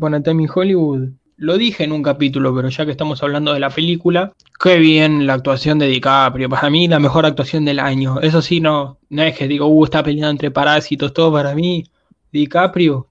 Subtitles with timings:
[0.00, 3.22] Once Upon a Time in Hollywood, lo dije en un capítulo, pero ya que estamos
[3.22, 6.50] hablando de la película, qué bien la actuación de DiCaprio.
[6.50, 8.20] Para mí, la mejor actuación del año.
[8.20, 11.84] Eso sí, no, no es que digo, uh, está peleando entre parásitos, todo para mí.
[12.30, 13.06] DiCaprio,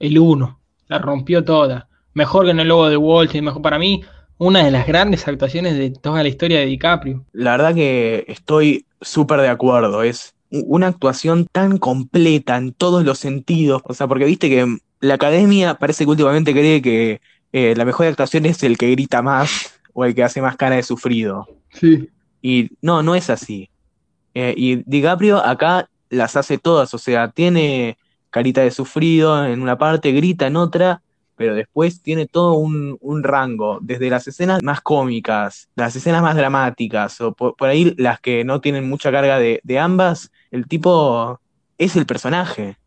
[0.00, 1.88] el uno, la rompió toda.
[2.14, 4.02] Mejor que en el logo de Wall mejor para mí,
[4.38, 7.24] una de las grandes actuaciones de toda la historia de DiCaprio.
[7.32, 10.02] La verdad que estoy súper de acuerdo.
[10.02, 13.82] Es una actuación tan completa en todos los sentidos.
[13.84, 17.20] O sea, porque viste que la academia parece que últimamente cree que
[17.52, 20.76] eh, la mejor actuación es el que grita más o el que hace más cara
[20.76, 21.46] de sufrido.
[21.70, 22.08] Sí.
[22.42, 23.70] Y no, no es así.
[24.34, 26.92] Eh, y DiCaprio acá las hace todas.
[26.94, 27.96] O sea, tiene
[28.30, 31.02] carita de sufrido en una parte, grita en otra.
[31.36, 36.34] Pero después tiene todo un, un rango, desde las escenas más cómicas, las escenas más
[36.34, 40.66] dramáticas, o por, por ahí las que no tienen mucha carga de, de ambas, el
[40.66, 41.38] tipo
[41.76, 42.78] es el personaje.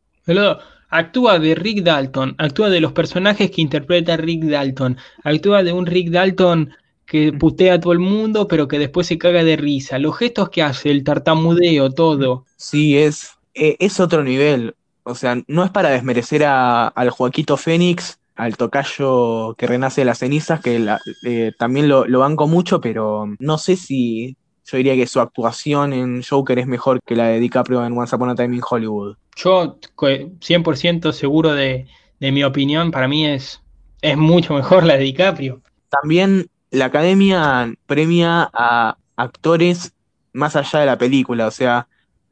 [0.90, 5.86] Actúa de Rick Dalton, actúa de los personajes que interpreta Rick Dalton, actúa de un
[5.86, 6.72] Rick Dalton
[7.06, 9.98] que putea a todo el mundo, pero que después se caga de risa.
[9.98, 12.46] Los gestos que hace, el tartamudeo, todo.
[12.56, 14.76] Sí, es, eh, es otro nivel.
[15.04, 20.06] O sea, no es para desmerecer a- al Joaquito Fénix, al tocayo que renace de
[20.06, 24.38] las cenizas, que la- eh, también lo, lo banco mucho, pero no sé si
[24.72, 28.16] yo diría que su actuación en Joker es mejor que la de DiCaprio en Once
[28.16, 29.16] Upon a Time in Hollywood.
[29.36, 30.08] Yo, co-
[30.42, 31.88] 100% seguro de,
[32.20, 33.62] de mi opinión, para mí es,
[34.02, 35.62] es mucho mejor la de DiCaprio.
[35.90, 39.94] También la academia premia a actores
[40.34, 41.88] más allá de la película, o sea,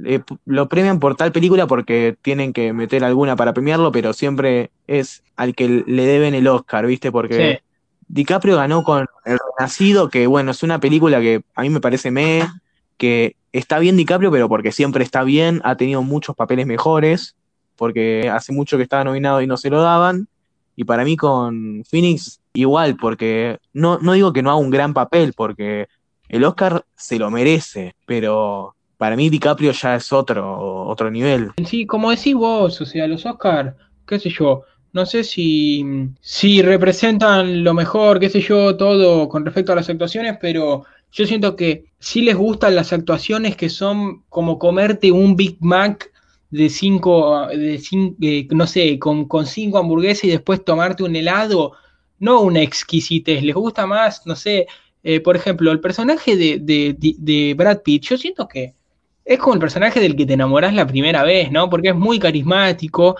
[0.05, 4.69] eh, lo premian por tal película porque tienen que meter alguna para premiarlo, pero siempre
[4.85, 7.11] es al que le deben el Oscar, ¿viste?
[7.11, 7.66] Porque Sí.
[8.07, 12.11] DiCaprio ganó con El Renacido, que bueno, es una película que a mí me parece
[12.11, 12.47] me,
[12.97, 17.35] que está bien DiCaprio, pero porque siempre está bien, ha tenido muchos papeles mejores,
[17.75, 20.27] porque hace mucho que estaba nominado y no se lo daban.
[20.75, 24.93] Y para mí con Phoenix igual, porque no, no digo que no haga un gran
[24.93, 25.87] papel, porque
[26.29, 31.51] el Oscar se lo merece, pero para mí DiCaprio ya es otro, otro nivel.
[31.65, 33.75] Sí, como decís vos, o sea, los Oscar,
[34.05, 35.83] qué sé yo, no sé si,
[36.21, 41.25] si representan lo mejor, qué sé yo, todo con respecto a las actuaciones, pero yo
[41.25, 46.11] siento que sí les gustan las actuaciones que son como comerte un Big Mac
[46.49, 51.15] de cinco, de cin- eh, no sé, con, con cinco hamburguesas y después tomarte un
[51.15, 51.73] helado,
[52.19, 54.67] no una exquisitez, les gusta más, no sé,
[55.03, 58.73] eh, por ejemplo, el personaje de, de, de- Brad Pitt, yo siento que
[59.25, 61.69] es como el personaje del que te enamorás la primera vez, ¿no?
[61.69, 63.17] Porque es muy carismático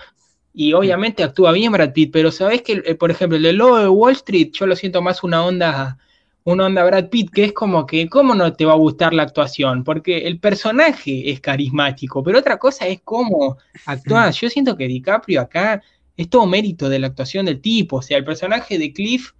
[0.59, 3.77] y obviamente actúa bien Brad Pitt, pero sabés que, eh, por ejemplo, el de Lobo
[3.77, 5.99] de Wall Street, yo lo siento más una onda,
[6.45, 9.21] una onda Brad Pitt, que es como que, ¿cómo no te va a gustar la
[9.21, 9.83] actuación?
[9.83, 14.31] Porque el personaje es carismático, pero otra cosa es cómo actúa.
[14.31, 15.83] Yo siento que DiCaprio acá
[16.15, 19.33] es todo mérito de la actuación del tipo, o sea, el personaje de Cliff,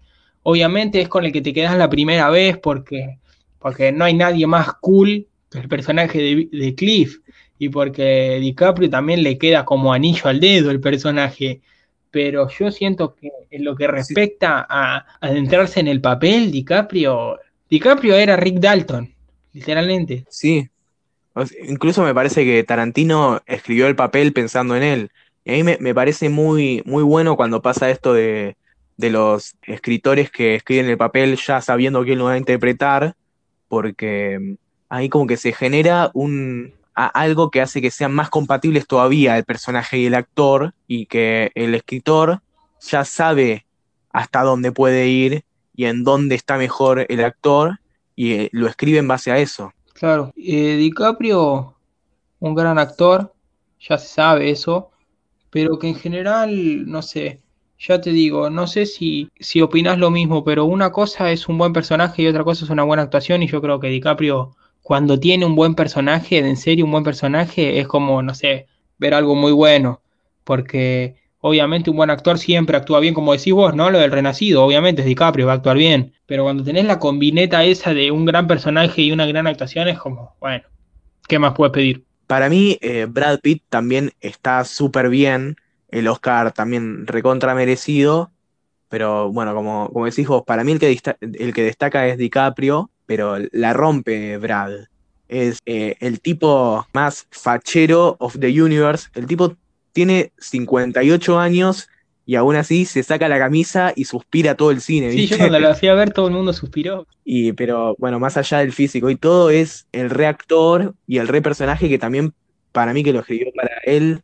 [0.44, 3.18] obviamente es con el que te quedas la primera vez porque,
[3.58, 7.18] porque no hay nadie más cool que el personaje de, de Cliff
[7.60, 11.62] y porque DiCaprio también le queda como anillo al dedo el personaje.
[12.12, 17.38] Pero yo siento que en lo que respecta a adentrarse en el papel, DiCaprio,
[17.70, 19.14] DiCaprio era Rick Dalton,
[19.54, 20.26] literalmente.
[20.30, 20.70] Sí,
[21.68, 25.12] incluso me parece que Tarantino escribió el papel pensando en él.
[25.44, 28.56] Y a mí me, me parece muy, muy bueno cuando pasa esto de,
[28.98, 33.16] de los escritores que escriben el papel ya sabiendo quién lo va a interpretar,
[33.68, 34.58] porque
[34.90, 39.38] ahí como que se genera un, a- algo que hace que sean más compatibles todavía
[39.38, 42.42] el personaje y el actor, y que el escritor
[42.82, 43.66] ya sabe
[44.12, 45.44] hasta dónde puede ir
[45.76, 47.80] y en dónde está mejor el actor,
[48.16, 49.74] y eh, lo escribe en base a eso.
[49.94, 51.76] Claro, eh, DiCaprio,
[52.40, 53.34] un gran actor,
[53.80, 54.92] ya se sabe eso,
[55.52, 57.42] pero que en general, no sé,
[57.80, 61.58] ya te digo, no sé si, si opinás lo mismo, pero una cosa es un
[61.60, 64.56] buen personaje y otra cosa es una buena actuación, y yo creo que DiCaprio,
[64.88, 68.68] cuando tiene un buen personaje, en serio un buen personaje, es como, no sé,
[68.98, 70.02] ver algo muy bueno,
[70.46, 73.90] porque obviamente un buen actor siempre actúa bien, como decís vos, ¿no?
[73.90, 77.66] Lo del Renacido, obviamente es DiCaprio, va a actuar bien, pero cuando tenés la combineta
[77.66, 80.64] esa de un gran personaje y una gran actuación, es como, bueno,
[81.28, 82.06] ¿qué más puedes pedir?
[82.26, 85.58] Para mí, eh, Brad Pitt también está súper bien.
[85.90, 88.32] el Oscar también recontra merecido,
[88.88, 92.90] pero bueno, como, como decís vos, para mí el que, el que destaca es DiCaprio,
[93.08, 94.74] pero la rompe Brad.
[95.28, 99.10] Es eh, el tipo más fachero of the universe.
[99.16, 99.56] El tipo
[99.94, 101.90] tiene 58 años
[102.26, 105.36] y aún así se saca la camisa y suspira todo el cine, Sí, ¿viste?
[105.36, 107.08] yo cuando lo fui a ver todo el mundo suspiró.
[107.26, 111.42] Y, pero bueno, más allá del físico y todo, es el reactor y el re
[111.42, 112.34] personaje que también
[112.72, 114.22] para mí que lo escribió para él,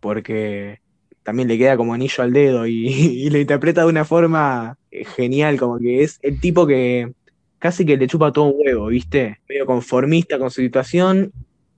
[0.00, 0.80] porque
[1.22, 5.04] también le queda como anillo al dedo y, y lo interpreta de una forma eh,
[5.04, 7.12] genial, como que es el tipo que
[7.58, 9.38] casi que le chupa todo un huevo, ¿viste?
[9.48, 11.32] Medio conformista con su situación,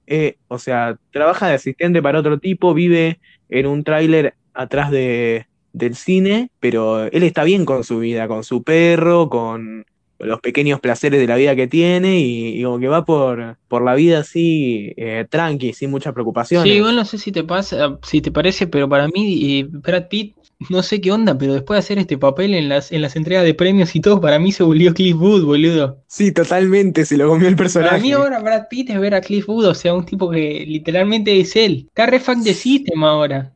[0.06, 5.46] eh, o sea, trabaja de asistente para otro tipo, vive en un tráiler atrás de,
[5.72, 9.84] del cine, pero él está bien con su vida, con su perro, con
[10.18, 13.94] los pequeños placeres de la vida que tiene y, como que va por, por la
[13.94, 16.70] vida así eh, tranqui, sin muchas preocupaciones.
[16.70, 20.08] Sí, igual no sé si te pasa, si te parece, pero para mí eh, Brad
[20.08, 20.36] Pitt,
[20.68, 23.44] no sé qué onda, pero después de hacer este papel en las, en las entregas
[23.44, 26.02] de premios y todo, para mí se volvió Cliff Booth, boludo.
[26.06, 27.92] Sí, totalmente, se lo comió el personaje.
[27.92, 30.64] Para mí ahora Brad Pitt es ver a Cliff Booth, o sea, un tipo que
[30.66, 31.86] literalmente es él.
[31.88, 33.54] Está re de system ahora.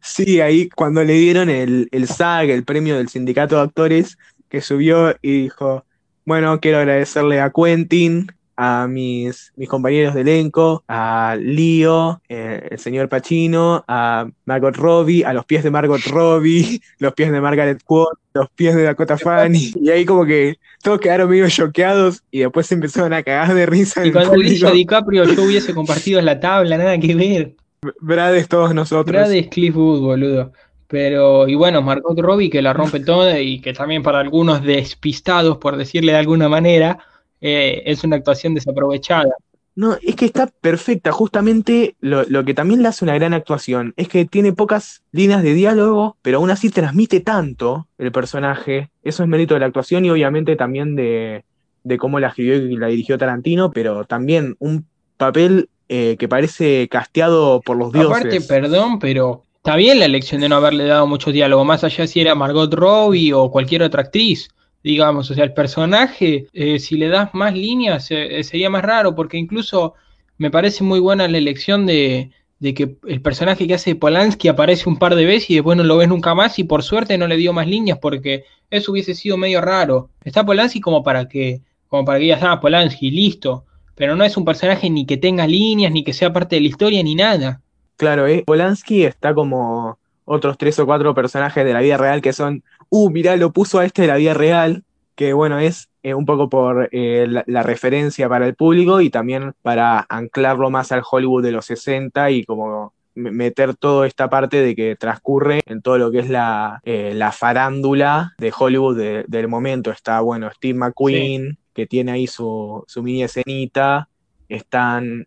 [0.00, 4.16] Sí, ahí cuando le dieron el, el SAG, el premio del sindicato de actores,
[4.48, 5.84] que subió y dijo,
[6.24, 12.78] bueno, quiero agradecerle a Quentin, a mis, mis compañeros de elenco, a Leo, eh, el
[12.78, 17.82] señor Pacino, a Margot Robbie, a los pies de Margot Robbie, los pies de Margaret
[17.84, 22.40] Qualley, los pies de Dakota Fanning, y ahí como que todos quedaron medio choqueados y
[22.40, 26.40] después se empezaron a cagar de risa Y cuando a DiCaprio yo hubiese compartido la
[26.40, 27.54] tabla, nada que ver.
[28.00, 29.12] Brad es todos nosotros.
[29.12, 30.52] Brad es Cliff Booth, boludo.
[30.88, 35.58] Pero, y bueno, Margot Robbie que la rompe toda y que también para algunos despistados,
[35.58, 37.00] por decirle de alguna manera,
[37.40, 39.34] eh, es una actuación desaprovechada.
[39.74, 41.12] No, es que está perfecta.
[41.12, 45.42] Justamente lo, lo que también le hace una gran actuación es que tiene pocas líneas
[45.42, 48.88] de diálogo, pero aún así transmite tanto el personaje.
[49.02, 51.44] Eso es mérito de la actuación y obviamente también de,
[51.84, 54.86] de cómo la escribió y la dirigió Tarantino, pero también un
[55.18, 58.10] papel eh, que parece casteado por los dioses.
[58.10, 62.06] Aparte, perdón, pero está bien la elección de no haberle dado mucho diálogo, más allá
[62.06, 64.48] si era Margot Robbie o cualquier otra actriz,
[64.86, 69.16] digamos, o sea, el personaje, eh, si le das más líneas, eh, sería más raro,
[69.16, 69.94] porque incluso
[70.38, 72.30] me parece muy buena la elección de,
[72.60, 75.82] de que el personaje que hace Polanski aparece un par de veces y después no
[75.82, 79.16] lo ves nunca más y por suerte no le dio más líneas porque eso hubiese
[79.16, 80.10] sido medio raro.
[80.22, 83.64] Está Polanski como para que, como para que digas, ah, Polanski, listo,
[83.96, 86.68] pero no es un personaje ni que tenga líneas, ni que sea parte de la
[86.68, 87.60] historia, ni nada.
[87.96, 88.44] Claro, ¿eh?
[88.46, 92.62] Polanski está como otros tres o cuatro personajes de la vida real que son,
[93.04, 94.84] uh, mirá, lo puso a este de la vida real,
[95.14, 99.10] que bueno, es eh, un poco por eh, la, la referencia para el público y
[99.10, 104.28] también para anclarlo más al Hollywood de los 60 y como me- meter toda esta
[104.28, 108.96] parte de que transcurre en todo lo que es la, eh, la farándula de Hollywood
[108.98, 109.90] de- del momento.
[109.90, 114.08] Está, bueno, Steve McQueen, que tiene ahí su, su mini escenita,
[114.48, 115.26] están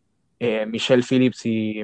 [0.68, 1.82] Michelle Phillips y,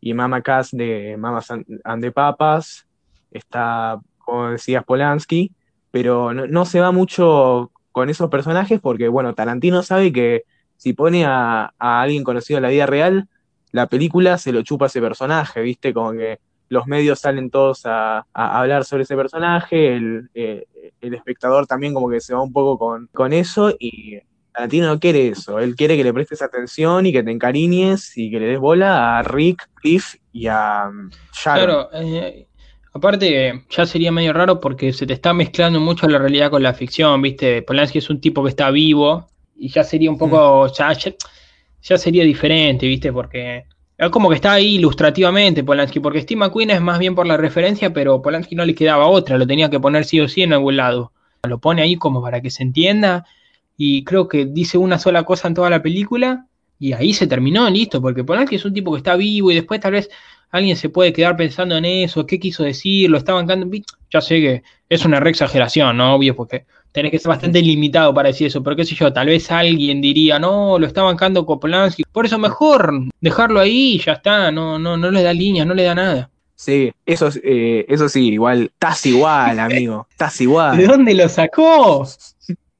[0.00, 2.86] y Mama Cass de Mamas and and the Papas,
[3.32, 5.52] está, como decías, Polanski,
[5.90, 10.42] pero no, se va mucho con esos personajes porque, bueno, Tarantino sabe que
[10.76, 13.28] si pone a, alguien conocido en la vida real,
[13.72, 15.94] la película se lo chupa ese personaje, ¿viste?
[15.94, 20.66] Como que los medios salen todos a, hablar sobre ese personaje, el, eh,
[21.00, 24.18] el espectador también como que se va un poco con, con eso y
[24.52, 28.30] Tarantino no quiere eso, él quiere que le prestes atención y que te encariñes y
[28.30, 31.64] que le des bola a Rick, Cliff y a um, Sharon.
[31.64, 32.48] Claro, eh,
[32.96, 36.74] aparte ya sería medio raro porque se te está mezclando mucho la realidad con la
[36.74, 37.62] ficción, ¿viste?
[37.62, 41.12] Polanski es un tipo que está vivo y ya sería un poco, ya, ya,
[41.82, 43.12] ya sería diferente, ¿viste?
[43.12, 43.64] Porque
[43.98, 47.36] es como que está ahí ilustrativamente Polanski, porque Steve McQueen es más bien por la
[47.36, 50.54] referencia, pero Polanski no le quedaba otra, lo tenía que poner sí o sí en
[50.54, 51.12] algún lado.
[51.42, 53.26] Lo pone ahí como para que se entienda
[53.76, 56.46] y creo que dice una sola cosa en toda la película
[56.78, 59.80] y ahí se terminó, listo, porque Polanski es un tipo que está vivo y después
[59.80, 60.10] tal vez
[60.50, 63.68] alguien se puede quedar pensando en eso, qué quiso decir, lo está bancando.
[64.10, 66.14] Ya sé que es una re exageración, ¿no?
[66.14, 69.26] Obvio, porque tenés que ser bastante limitado para decir eso, pero qué sé yo, tal
[69.26, 72.04] vez alguien diría, no, lo está bancando con Polanski.
[72.10, 75.74] Por eso mejor dejarlo ahí y ya está, no, no, no le da línea, no
[75.74, 76.30] le da nada.
[76.54, 80.86] Sí, eso, es- eh, eso sí, igual, estás igual, amigo, estás ¿De igual.
[80.86, 82.06] dónde lo sacó?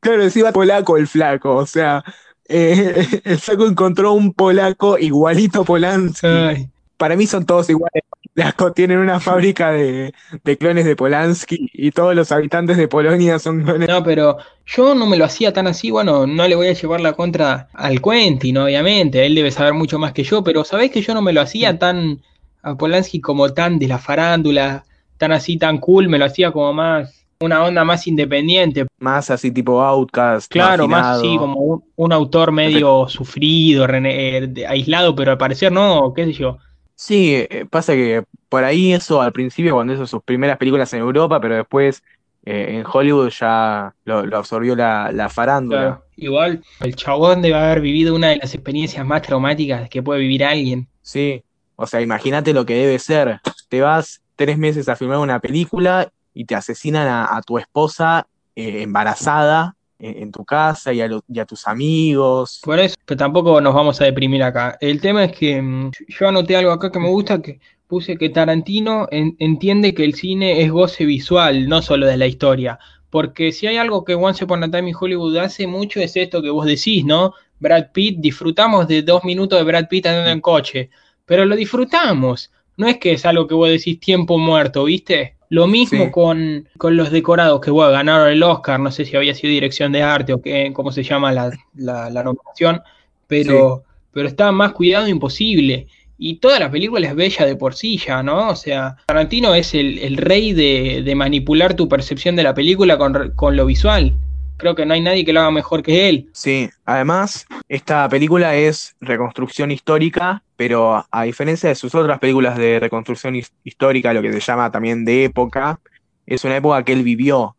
[0.00, 2.02] Claro, encima polaco el flaco, o sea,
[2.48, 6.26] eh, el flaco encontró un polaco igualito a Polanski.
[6.26, 8.04] Ay, Para mí son todos iguales.
[8.34, 8.72] Polaco.
[8.72, 10.12] Tienen una fábrica de,
[10.44, 13.88] de clones de Polanski y todos los habitantes de Polonia son clones.
[13.88, 14.36] No, pero
[14.66, 17.68] yo no me lo hacía tan así, bueno, no le voy a llevar la contra
[17.72, 21.22] al Quentin, obviamente, él debe saber mucho más que yo, pero sabés que yo no
[21.22, 22.20] me lo hacía tan
[22.62, 24.84] a Polanski como tan de la farándula,
[25.18, 28.86] tan así, tan cool, me lo hacía como más, una onda más independiente.
[28.98, 30.50] Más así tipo Outcast.
[30.50, 35.72] Claro, más así, como un, un autor medio sufrido, rene- eh, aislado, pero al parecer
[35.72, 36.58] no, qué sé yo.
[36.94, 41.00] Sí, eh, pasa que por ahí eso al principio, cuando hizo sus primeras películas en
[41.00, 42.02] Europa, pero después
[42.44, 45.80] eh, en Hollywood ya lo, lo absorbió la, la farándula.
[45.80, 50.20] Claro, igual el chabón debe haber vivido una de las experiencias más traumáticas que puede
[50.20, 50.88] vivir alguien.
[51.02, 51.42] Sí,
[51.76, 53.40] o sea, imagínate lo que debe ser.
[53.68, 58.82] Te vas tres meses a filmar una película y te asesinan a, tu esposa eh,
[58.82, 62.60] embarazada en, tu casa y a, tus amigos.
[62.62, 64.76] Por eso, que tampoco nos vamos a deprimir acá.
[64.82, 68.28] El tema es que mm, yo anoté algo acá que me gusta, que puse que
[68.28, 72.78] Tarantino en- entiende que el cine es goce visual, no solo de la historia.
[73.08, 76.42] Porque si hay algo que Once Upon a Time in Hollywood hace mucho es esto
[76.42, 77.32] que vos decís, ¿no?
[77.60, 80.90] Brad Pitt, disfrutamos de dos minutos de Brad Pitt andando en coche,
[81.24, 82.52] pero lo disfrutamos.
[82.76, 85.35] No es que es algo que vos decís tiempo muerto, ¿viste?
[85.48, 86.10] Lo mismo Sí.
[86.10, 89.92] con, con los decorados que bueno, ganaron el Oscar, no sé si había sido dirección
[89.92, 92.80] de arte o qué, cómo se llama la, la, la nominación,
[93.26, 95.86] pero, pero está más cuidado imposible.
[96.18, 98.48] Y toda la película es bella de por sí ya, ¿no?
[98.48, 102.96] O sea, Tarantino es el, el rey de, de manipular tu percepción de la película
[102.96, 104.14] con, con lo visual.
[104.56, 106.30] Creo que no hay nadie que lo haga mejor que él.
[106.32, 112.80] Sí, además, esta película es reconstrucción histórica, pero a diferencia de sus otras películas de
[112.80, 115.80] reconstrucción his- histórica, lo que se llama también de época,
[116.26, 117.56] es una época que él vivió.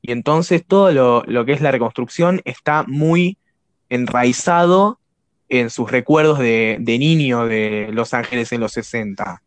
[0.00, 3.36] Y entonces todo lo, que es la reconstrucción está muy
[3.88, 5.00] enraizado
[5.48, 9.42] en sus recuerdos de niño de Los Ángeles en los 60.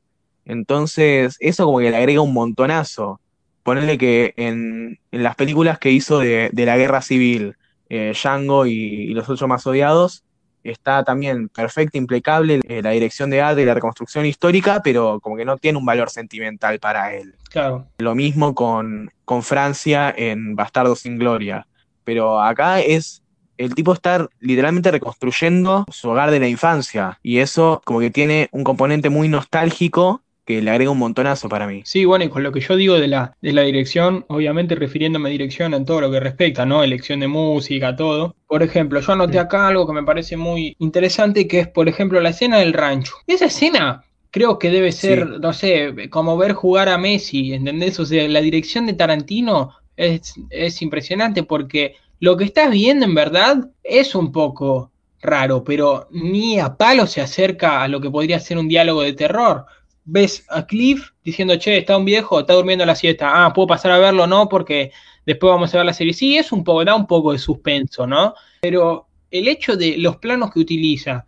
[0.46, 3.21] Entonces, eso como que le agrega un montonazo.
[3.64, 7.56] Ponerle que en, en las películas que hizo de, de la guerra civil,
[7.90, 10.24] eh, Django y, y los ocho más odiados,
[10.64, 15.36] está también perfecta, impecable eh, la dirección de arte y la reconstrucción histórica, pero como
[15.36, 17.36] que no tiene un valor sentimental para él.
[17.50, 17.88] Claro.
[17.98, 21.68] Lo mismo con, con Francia en Bastardo sin Gloria.
[22.04, 23.24] Pero acá es
[23.58, 27.20] el tipo estar literalmente reconstruyendo su hogar de la infancia.
[27.22, 30.22] Y eso como que tiene un componente muy nostálgico
[30.56, 31.82] que le agrega un montonazo para mí.
[31.86, 35.30] Sí, bueno, y con lo que yo digo de la, de la dirección, obviamente refiriéndome
[35.30, 36.84] a dirección en todo lo que respecta, ¿no?
[36.84, 38.36] Elección de música, todo.
[38.48, 42.20] Por ejemplo, yo anoté acá algo que me parece muy interesante, que es, por ejemplo,
[42.22, 43.14] la escena del rancho.
[43.28, 45.36] Esa escena creo que debe ser, Sí.
[45.42, 48.00] no sé, como ver jugar a Messi, ¿entendés?
[48.00, 53.16] O sea, la dirección de Tarantino es, es impresionante porque lo que estás viendo en
[53.16, 54.92] verdad es un poco
[55.22, 59.14] raro, pero ni a palo se acerca a lo que podría ser un diálogo de
[59.14, 59.66] terror
[60.12, 63.46] ves a Cliff diciendo, che, está un viejo, está durmiendo la siesta.
[63.46, 64.92] Ah, puedo pasar a verlo, no, porque
[65.26, 66.14] después vamos a ver la serie.
[66.14, 68.36] Sí, es un poco, da un poco de suspenso, ¿no?
[68.62, 71.26] Pero el hecho de los planos que utiliza,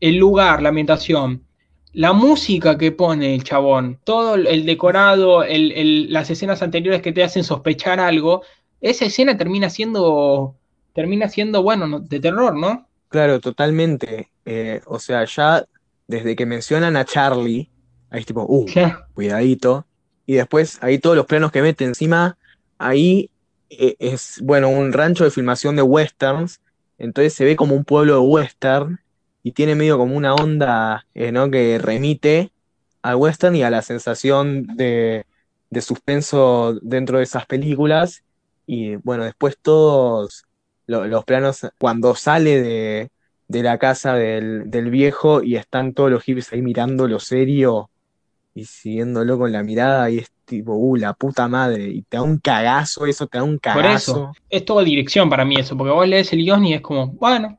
[0.00, 1.44] el lugar, la ambientación,
[1.92, 7.12] la música que pone el chabón, todo el decorado, el- el- las escenas anteriores que
[7.12, 8.42] te hacen sospechar algo,
[8.80, 10.56] esa escena termina siendo,
[10.94, 12.88] termina siendo, bueno, no- de terror, ¿no?
[13.08, 14.30] Claro, totalmente.
[14.44, 15.64] Eh, o sea, ya
[16.06, 17.69] desde que mencionan a Charlie,
[18.10, 18.76] ahí es tipo, uh,
[19.12, 19.86] cuidadito.
[20.26, 22.38] Y después ahí todos los planos que mete encima,
[22.78, 23.30] ahí
[23.70, 26.60] eh, es, bueno, un rancho de filmación de westerns,
[26.98, 29.00] entonces se ve como un pueblo de western
[29.42, 31.50] y tiene medio como una onda, eh, ¿no?
[31.50, 32.52] que remite
[33.02, 35.24] al western y a la sensación de,
[35.70, 38.22] de suspenso dentro de esas películas.
[38.66, 40.44] Y bueno, después todos
[40.86, 43.10] lo- los planos, cuando sale de,
[43.48, 47.90] de la casa del, del viejo y están todos los hippies ahí mirándolo serio
[48.54, 52.22] y siguiéndolo con la mirada y es tipo, uh, la puta madre, y te da
[52.22, 54.32] un cagazo eso, te da un Por eso, cagazo.
[54.48, 57.58] es toda dirección para mí eso, porque vos lees el guion y es como, bueno,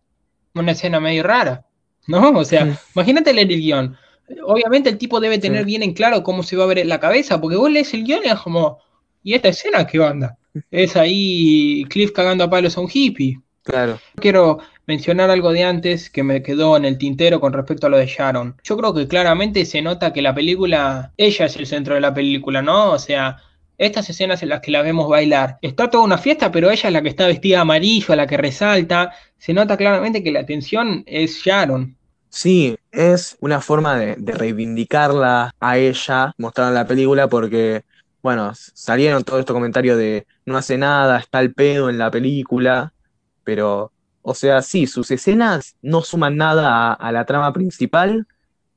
[0.53, 1.65] una escena medio rara,
[2.07, 2.19] ¿no?
[2.37, 2.77] O sea, Mm.
[2.95, 3.97] imagínate leer el guion.
[4.45, 5.65] Obviamente el tipo debe tener Sí.
[5.65, 8.21] bien en claro cómo se va a ver la cabeza, porque vos lees el guion
[8.25, 8.79] y es como,
[9.23, 10.37] ¿y esta escena qué onda?
[10.69, 13.39] Es ahí Cliff cagando a palos a un hippie.
[13.63, 14.57] Claro, Quiero
[14.87, 18.07] mencionar algo de antes que me quedó en el tintero con respecto a lo de
[18.07, 18.55] Sharon.
[18.63, 22.13] Yo creo que claramente se nota que la película, ella es el centro de la
[22.13, 22.91] película, ¿no?
[22.91, 23.37] O sea,
[23.77, 26.93] estas escenas en las que la vemos bailar, está toda una fiesta, pero ella es
[26.93, 29.11] la que está vestida de amarillo, la que resalta.
[29.37, 31.95] Se nota claramente que la atención es Sharon.
[32.29, 37.83] sí, es una forma de, reivindicarla a ella, mostrar en la película, porque,
[38.21, 42.93] bueno, salieron todos estos comentarios de no hace nada, está el pedo en la película,
[43.43, 43.91] pero,
[44.23, 48.27] o sea, sí, sus escenas no suman nada a, a la trama principal,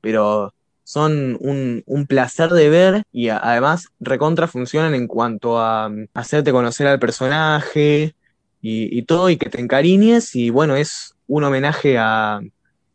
[0.01, 5.89] pero son un, un placer de ver y a- además recontra funcionan en cuanto a
[5.89, 8.15] mm, hacerte conocer al personaje
[8.61, 12.39] y, y todo y que te encariñes y bueno, es un homenaje a,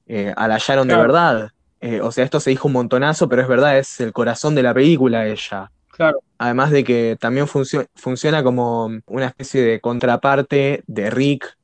[0.07, 1.50] eh, a la Sharon de verdad.
[1.80, 4.62] eh, o sea, esto se dijo un montonazo, pero es verdad, es el corazón de
[4.62, 5.71] la película ella.
[5.90, 6.21] Claro.
[6.38, 11.57] Además de que también funcio- funciona como una especie de contraparte de Rick.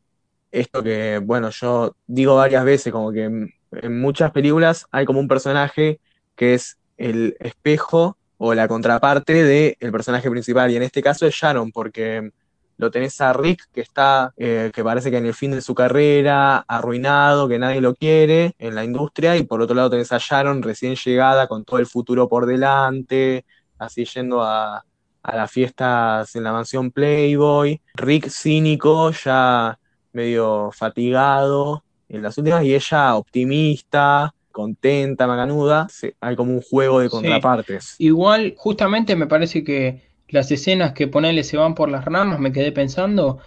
[0.50, 3.52] Esto que, bueno, yo digo varias veces, como que en,
[4.00, 6.00] muchas películas hay como un personaje
[6.34, 10.70] que es el espejo o la contraparte del personaje principal.
[10.70, 12.30] Y en este caso es Sharon, porque
[12.78, 15.74] lo tenés a Rick que está, eh, que parece que en el fin de su
[15.74, 20.18] carrera, arruinado, que nadie lo quiere en la industria, y por otro lado tenés a
[20.18, 23.44] Sharon recién llegada con todo el futuro por delante,
[23.78, 24.84] así yendo a,
[25.22, 27.80] a las fiestas en la mansión Playboy.
[27.94, 29.78] Rick cínico, ya
[30.16, 35.86] medio fatigado en las últimas, y ella optimista, contenta, macanuda.
[36.20, 37.10] Hay como un juego de Sí.
[37.10, 37.94] contrapartes.
[37.98, 42.52] Igual, justamente me parece que las escenas que ponele se van por las ramas, me
[42.52, 43.38] quedé pensando.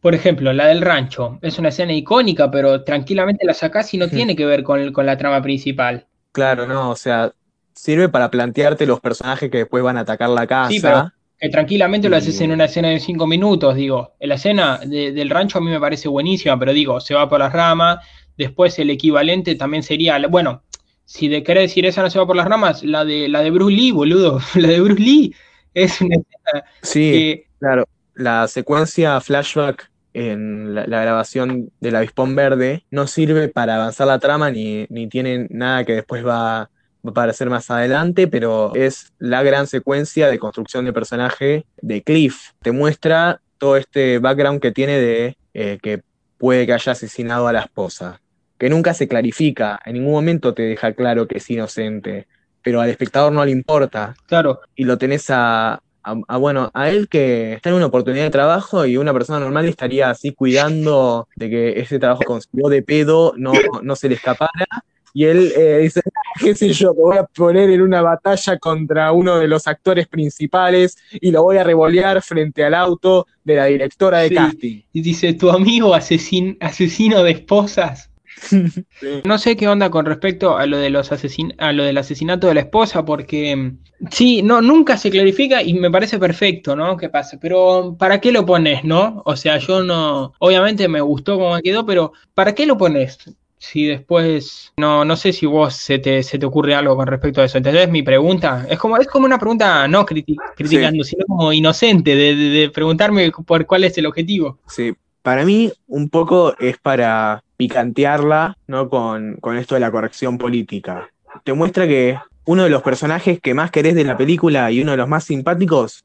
[0.00, 1.38] Por ejemplo, la del rancho.
[1.42, 5.06] Es una escena icónica, pero tranquilamente la sacás y no tiene que ver con, con
[5.06, 6.06] la trama principal.
[6.32, 7.32] Claro, no, o sea,
[7.74, 11.14] sirve para plantearte los personajes que después van a atacar la Sí, pero casa.
[11.42, 14.14] Que tranquilamente lo haces en una escena de cinco minutos, digo.
[14.20, 17.40] La escena de- del rancho a mí me parece buenísima, pero digo, se va por
[17.40, 17.98] las ramas.
[18.38, 20.62] Después el equivalente también sería, bueno,
[21.04, 23.50] si de querés decir esa no se va por las ramas, la de la de
[23.50, 24.38] Bruce Lee, boludo.
[24.54, 25.34] La de Bruce Lee
[25.74, 32.36] es una escena Sí, que claro, la secuencia flashback en la, la grabación del Avispón
[32.36, 36.70] Verde no sirve para avanzar la trama ni, ni tiene nada que después va,
[37.04, 42.02] va a aparecer más adelante, pero es la gran secuencia de construcción de personaje de
[42.02, 42.50] Cliff.
[42.62, 46.02] Te muestra todo este background que tiene de eh, que
[46.38, 48.20] puede que haya asesinado a la esposa,
[48.58, 52.26] que nunca se clarifica, en ningún momento te deja claro que es inocente,
[52.62, 55.80] pero al espectador no le importa Claro, y lo tenés a, a-
[56.28, 59.66] a, bueno, a él que está en una oportunidad de trabajo y una persona normal
[59.66, 64.66] estaría así cuidando de que ese trabajo consiguió de pedo no, no se le escapara.
[65.14, 68.58] Y él eh, dice, "Ah, qué sé yo, te voy a poner en una batalla
[68.58, 73.56] contra uno de los actores principales y lo voy a revolear frente al auto de
[73.56, 74.34] la directora de Sí.
[74.34, 74.80] casting.
[74.92, 78.10] y dice, tu amigo asesin- asesino de esposas.
[79.24, 82.46] No sé qué onda con respecto a lo de los asesin a lo del asesinato
[82.48, 83.78] de la esposa, porque mm,
[84.10, 86.96] sí, no, nunca se clarifica y me parece perfecto, ¿no?
[86.96, 87.38] ¿Qué pasa?
[87.40, 89.22] Pero ¿para qué lo pones, no?
[89.26, 93.18] O sea, yo no, obviamente me gustó cómo quedó, pero ¿para qué lo pones?
[93.64, 97.40] Si después, no, no sé si vos se te, se te ocurre algo con respecto
[97.40, 97.58] a eso.
[97.58, 98.66] ¿Entendés mi pregunta?
[98.68, 102.70] Es como, es como una pregunta no criti- criticando, sino como inocente de, de- de
[102.70, 104.58] preguntarme por cuál es el objetivo.
[104.66, 108.88] Sí, para mí un poco es para picantearla, ¿no?
[108.88, 111.08] Con, con esto de la corrección política.
[111.44, 114.90] Te muestra que uno de los personajes que más querés de la película y uno
[114.90, 116.04] de los más simpáticos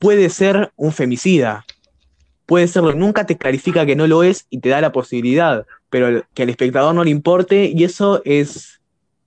[0.00, 1.64] puede ser un femicida.
[2.46, 6.08] Puede serlo, nunca te clarifica que no lo es y te da la posibilidad, pero
[6.08, 8.80] el- que al espectador no le importe y eso es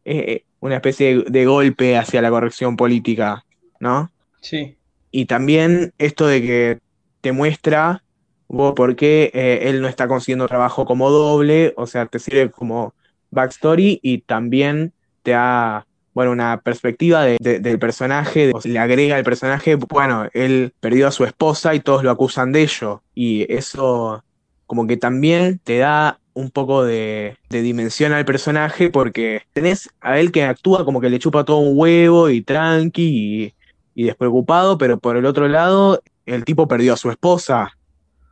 [0.05, 3.45] eh, una especie de, de golpe hacia la corrección política,
[3.79, 4.09] ¿no?
[4.41, 4.75] Sí.
[5.11, 6.79] Y también esto de que
[7.21, 8.03] te muestra
[8.47, 12.49] vos, por qué eh, él no está consiguiendo trabajo como doble, o sea, te sirve
[12.49, 12.93] como
[13.31, 14.91] backstory y también
[15.23, 19.75] te da, bueno, una perspectiva de- de- del personaje, o sea, le agrega al personaje,
[19.75, 24.23] bueno, él perdió a su esposa y todos lo acusan de ello, y eso
[24.65, 30.19] como que también te da un poco de, de dimensión al personaje porque tenés a
[30.19, 33.53] él que actúa como que le chupa todo un huevo y tranqui
[33.95, 37.71] y, y despreocupado, pero por el otro lado, el tipo perdió a su esposa.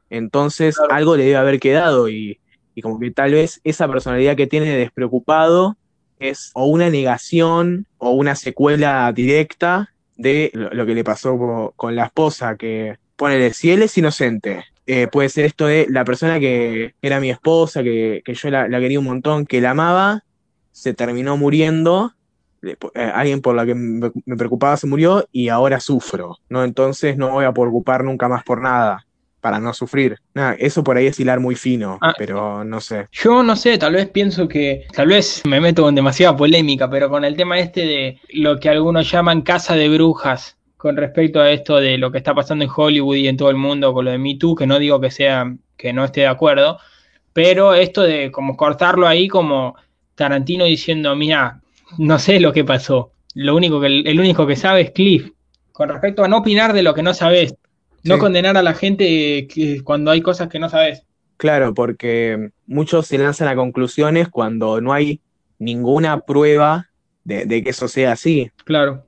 [0.10, 0.94] Entonces Claro.
[0.94, 2.40] algo le debe haber quedado y,
[2.76, 5.76] y como que tal vez esa personalidad que tiene de despreocupado
[6.20, 11.74] es o una negación o una secuela directa de lo, lo que le pasó co-
[11.76, 16.04] con la esposa, que ponele, si él es inocente, eh, puede ser esto de la
[16.06, 19.72] persona que era mi esposa, que, que yo la, la quería un montón, que la
[19.72, 20.24] amaba,
[20.72, 22.14] se terminó muriendo,
[22.64, 22.76] eh,
[23.14, 26.64] alguien por la que me, me preocupaba se murió y ahora sufro, ¿no?
[26.64, 29.06] Entonces no voy a preocupar nunca más por nada,
[29.42, 30.18] para no sufrir.
[30.34, 32.14] Nada, eso por ahí es hilar muy fino, Ah.
[32.18, 33.08] pero no sé.
[33.12, 37.10] Yo no sé, tal vez pienso que, tal vez me meto con demasiada polémica, pero
[37.10, 41.52] con el tema este de lo que algunos llaman casa de brujas, con respecto a
[41.52, 44.12] esto de lo que está pasando en Hollywood y en todo el mundo con lo
[44.12, 46.80] de Me Too, que no digo que sea, que no esté de acuerdo,
[47.34, 49.76] pero esto de como cortarlo ahí como
[50.16, 51.62] Tarantino diciendo, mira,
[51.98, 55.32] no sé lo que pasó, lo único que, el único que sabe es Cliff,
[55.72, 57.56] con respecto a no opinar de lo que no sabes,
[58.04, 58.20] no Sí.
[58.20, 59.48] condenar a la gente
[59.84, 61.04] cuando hay cosas que no sabes.
[61.38, 65.22] Claro, porque muchos se lanzan a conclusiones cuando no hay
[65.60, 66.90] ninguna prueba
[67.24, 68.52] de, de que eso sea así.
[68.64, 69.07] Claro,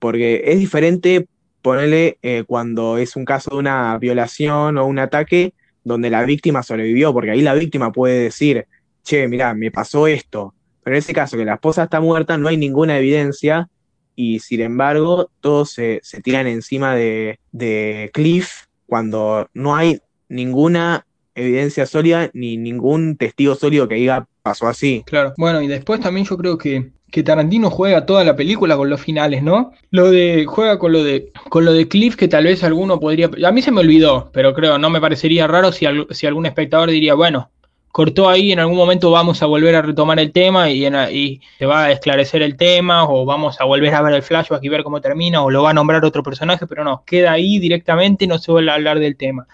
[0.00, 1.28] Porque es diferente
[1.62, 6.64] ponerle eh, cuando es un caso de una violación o un ataque donde la víctima
[6.64, 8.66] sobrevivió, porque ahí la víctima puede decir,
[9.04, 10.54] che, mirá, me pasó esto.
[10.82, 13.68] Pero en ese caso, que la esposa está muerta, no hay ninguna evidencia
[14.16, 22.30] y sin embargo todos se, tiran encima de Cliff cuando no hay ninguna evidencia sólida
[22.34, 25.02] ni ningún testigo sólido que diga pasó así.
[25.06, 25.32] Claro.
[25.38, 29.00] Bueno, y después también yo creo que, que Tarantino juega toda la película con los
[29.00, 29.72] finales, ¿no?
[29.90, 30.44] Lo de.
[30.46, 31.32] juega con lo de.
[31.48, 33.30] con lo de Cliff, que tal vez alguno podría.
[33.44, 36.90] A mí se me olvidó, pero creo, no me parecería raro si, si algún espectador
[36.90, 37.50] diría, bueno,
[37.92, 41.66] cortó ahí, en algún momento vamos a volver a retomar el tema y, y se
[41.66, 44.84] va a esclarecer el tema, o vamos a volver a ver el flashback y ver
[44.84, 48.38] cómo termina, o lo va a nombrar otro personaje, pero no, queda ahí directamente, no
[48.38, 49.46] se vuelve a hablar del tema.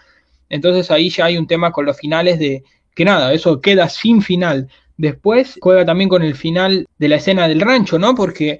[0.49, 2.63] Entonces ahí ya hay un tema con los finales de
[2.95, 4.69] que nada, eso queda sin final.
[4.97, 8.15] Después juega también con el final de la escena del rancho, ¿no?
[8.15, 8.59] Porque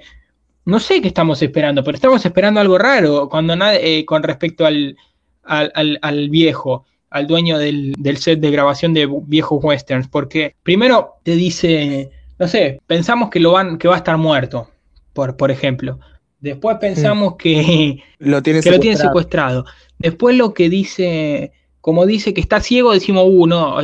[0.66, 4.96] no sé qué estamos esperando, pero estamos esperando algo raro cuando eh, con respecto al,
[5.44, 10.08] al, al- al viejo, al dueño del, del set de grabación de viejos westerns.
[10.08, 14.70] Porque primero te dice, no sé, pensamos que lo van, que va a estar muerto,
[15.14, 16.00] por, por ejemplo.
[16.40, 19.64] Después pensamos que, Lo tiene que lo tiene secuestrado.
[19.64, 19.66] secuestrado.
[19.98, 23.78] Después lo que dice, como dice que está ciego, decimos, uh, no,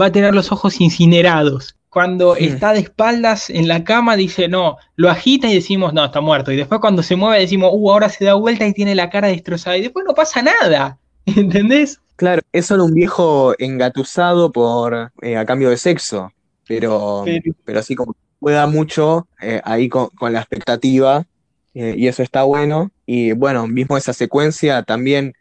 [0.00, 1.76] va a tener los ojos incinerados.
[1.90, 2.44] Cuando Hmm.
[2.44, 6.52] está de espaldas en la cama, dice, no, lo agita y decimos, no, está muerto.
[6.52, 9.28] Y después cuando se mueve, decimos, uh, ahora se da vuelta y tiene la cara
[9.28, 9.76] destrozada.
[9.76, 10.98] Y después no pasa nada.
[11.26, 12.00] ¿Entendés?
[12.16, 16.30] Claro, es solo un viejo engatusado por eh, a cambio de sexo,
[16.68, 21.26] pero, Pero- pero así como juega mucho eh, ahí con, con la expectativa
[21.74, 22.90] eh, y eso está bueno.
[23.06, 25.34] Y bueno, mismo esa secuencia también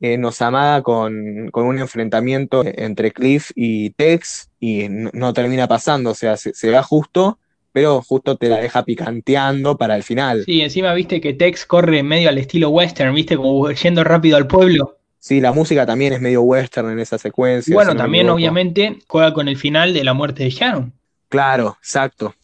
[0.00, 5.66] eh, nos amaga con, con un enfrentamiento entre Cliff y Tex y no, no termina
[5.68, 7.38] pasando, o sea, se, se da justo,
[7.72, 10.44] pero justo te la deja picanteando para el final.
[10.44, 14.46] Sí, encima viste que Tex corre medio al estilo western, viste, como yendo rápido al
[14.46, 14.96] pueblo.
[15.18, 17.74] Sí, la música también es medio western en esa secuencia.
[17.74, 20.92] Bueno, si no me también obviamente juega con el final de la muerte de Sharon.
[21.28, 22.34] Claro, exacto.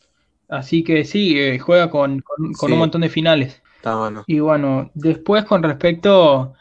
[0.49, 2.73] Así que sí, eh, juega con, con- con Sí.
[2.75, 3.63] un montón de finales.
[3.77, 4.25] Está bueno.
[4.27, 6.53] Y bueno, después con respecto,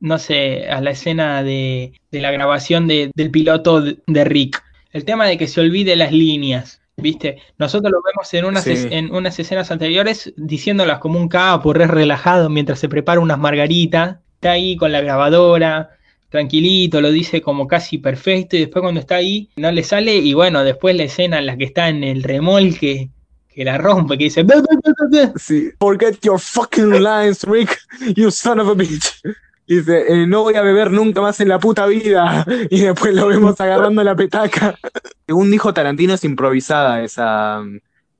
[0.00, 5.04] no sé, a la escena de, de la grabación de- del piloto de, Rick, el
[5.04, 7.38] tema de que se olvide las líneas, ¿viste?
[7.58, 8.86] Nosotros lo vemos en unas, Sí.
[8.90, 14.16] en unas escenas anteriores diciéndolas como un capo, re relajado, mientras se prepara unas margaritas,
[14.34, 15.90] está ahí con la grabadora,
[16.30, 20.34] tranquilito, lo dice como casi perfecto, y después cuando está ahí no le sale, y
[20.34, 23.08] bueno, después la escena en la que está en el remolque,
[23.48, 24.44] que la rompe, que dice...
[25.36, 25.70] Sí.
[25.80, 27.78] Forget your fucking lines, Rick,
[28.14, 29.20] you son of a bitch.
[29.68, 32.44] Dice, eh, no voy a beber nunca más en la puta vida.
[32.70, 34.74] Y después lo vemos agarrando la petaca.
[35.26, 37.62] Según dijo Tarantino, es improvisada esa,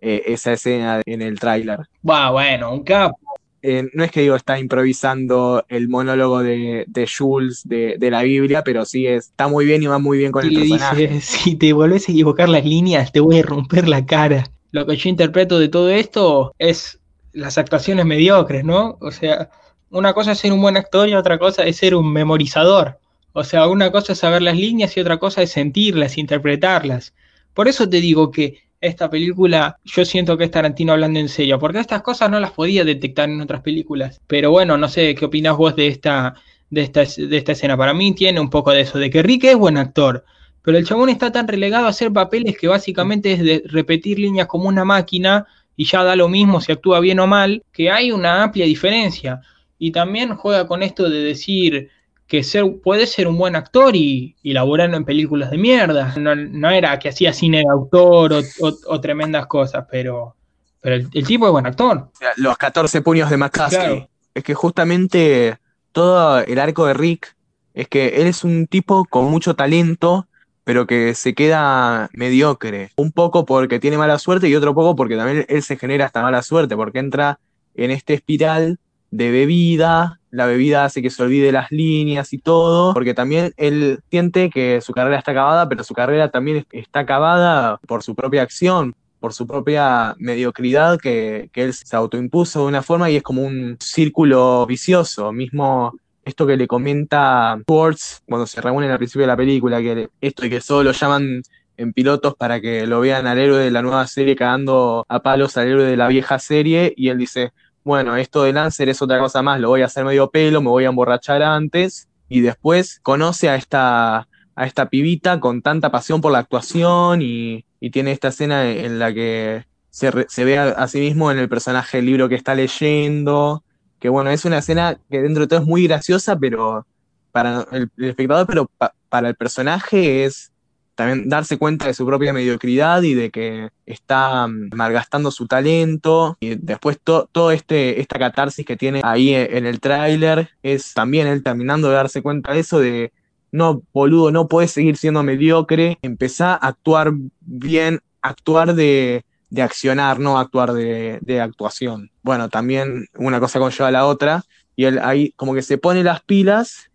[0.01, 1.81] eh, esa escena en el tráiler.
[2.09, 3.19] Va, bueno, un capo.
[3.63, 8.23] Eh, no es que digo está improvisando el monólogo de, de Jules de, de la
[8.23, 10.61] Biblia, pero sí es- está muy bien y va muy bien con Y el le
[10.61, 11.09] personaje.
[11.09, 14.45] dice, si te volvés a equivocar las líneas, te voy a romper la cara.
[14.71, 17.01] Lo que yo interpreto de todo esto es
[17.33, 18.97] las actuaciones mediocres, ¿no?
[19.01, 19.51] O sea,
[19.91, 22.99] una cosa es ser un buen actor y otra cosa es ser un memorizador.
[23.33, 27.15] O sea, una cosa es saber las líneas y otra cosa es sentirlas, interpretarlas.
[27.55, 31.59] Por eso te digo que esta película, yo siento que es Tarantino hablando en serio,
[31.59, 34.21] porque estas cosas no las podía detectar en otras películas.
[34.27, 36.35] Pero bueno, no sé qué opinás vos de esta,
[36.71, 37.77] de esta, de esta escena.
[37.77, 40.25] Para mí tiene un poco de eso, de que Rick es buen actor,
[40.63, 44.47] pero el chabón está tan relegado a hacer papeles que básicamente es de repetir líneas
[44.47, 45.47] como una máquina
[45.77, 49.41] y ya da lo mismo si actúa bien o mal, que hay una amplia diferencia.
[49.79, 51.91] Y también juega con esto de decir
[52.27, 56.15] que ser, puede ser un buen actor y, y laburando en películas de mierda.
[56.19, 60.35] No, no era que hacía cine de autor o, o- o tremendas cosas, pero,
[60.81, 62.11] pero el, el tipo es buen actor.
[62.37, 63.79] Los 14 puños de McCaskey.
[63.79, 64.09] Claro.
[64.35, 65.57] Es que justamente
[65.93, 67.35] todo el arco de Rick
[67.75, 70.27] es que él es un tipo con mucho talento,
[70.65, 72.91] pero que se queda mediocre.
[72.97, 76.21] Un poco porque tiene mala suerte y otro poco porque también él se genera esta
[76.23, 77.39] mala suerte, porque entra
[77.75, 78.79] en este espiral
[79.11, 84.01] de bebida, la bebida hace que se olvide las líneas y todo, porque también él
[84.11, 88.43] siente que su carrera está acabada, pero su carrera también está acabada por su propia
[88.43, 93.23] acción, por su propia mediocridad que, que él se autoimpuso de una forma y es
[93.23, 95.95] como un círculo vicioso, mismo
[96.29, 100.43] esto que le comenta Schwartz cuando se reúnen al principio de la película, que esto
[100.43, 101.43] de que solo lo llaman
[101.79, 105.57] en pilotos para que lo vean al héroe de la nueva serie cagando a palos
[105.57, 107.53] al héroe de la vieja serie y él dice,
[107.89, 110.69] bueno, esto de Lancer es otra cosa más, lo voy a hacer medio pelo, me
[110.69, 116.21] voy a emborrachar antes y después conoce a esta, a esta pibita con tanta pasión
[116.21, 121.01] por la actuación y, tiene esta escena en la que se, se ve a, sí
[121.01, 123.65] mismo en el personaje del libro que está leyendo,
[123.99, 126.87] que bueno, es una escena que dentro de todo es muy graciosa, pero
[127.33, 130.53] para el, espectador, pero pa- para el personaje es
[130.99, 136.37] también darse cuenta de su propia mediocridad y de que está mm, malgastando su talento.
[136.41, 141.45] Y después todo este, esta catarsis que tiene ahí en el tráiler es también él
[141.45, 143.13] terminando de darse cuenta de eso, de
[143.53, 150.19] no, boludo, no puedes seguir siendo mediocre, empezá a actuar bien, actuar de, de accionar,
[150.19, 152.11] no actuar de, de, actuación.
[152.25, 154.43] Bueno, también una cosa conlleva a la otra,
[154.75, 156.91] y él ahí como que se pone las pilas,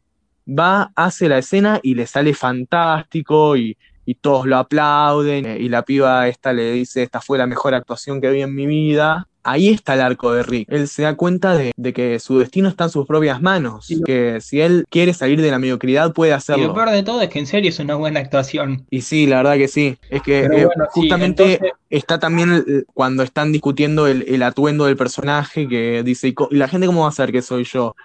[0.46, 5.84] va, hace la escena y le sale fantástico y, y todos lo aplauden, y la
[5.84, 9.70] piba esta le dice, esta fue la mejor actuación que vi en mi vida, ahí
[9.70, 10.68] está el arco de Rick.
[10.72, 13.88] Él se da cuenta de, que su destino está en sus propias manos.
[14.06, 16.64] Que si él quiere salir de la mediocridad, puede hacerlo.
[16.64, 18.86] Y lo peor de todo es que en serio es una buena actuación.
[18.90, 19.98] Y sí, la verdad que sí.
[20.10, 26.04] Es que eh, justamente está también eh, cuando están discutiendo el, atuendo del personaje que
[26.04, 27.96] dice, ¿y la gente cómo va a saber que soy yo?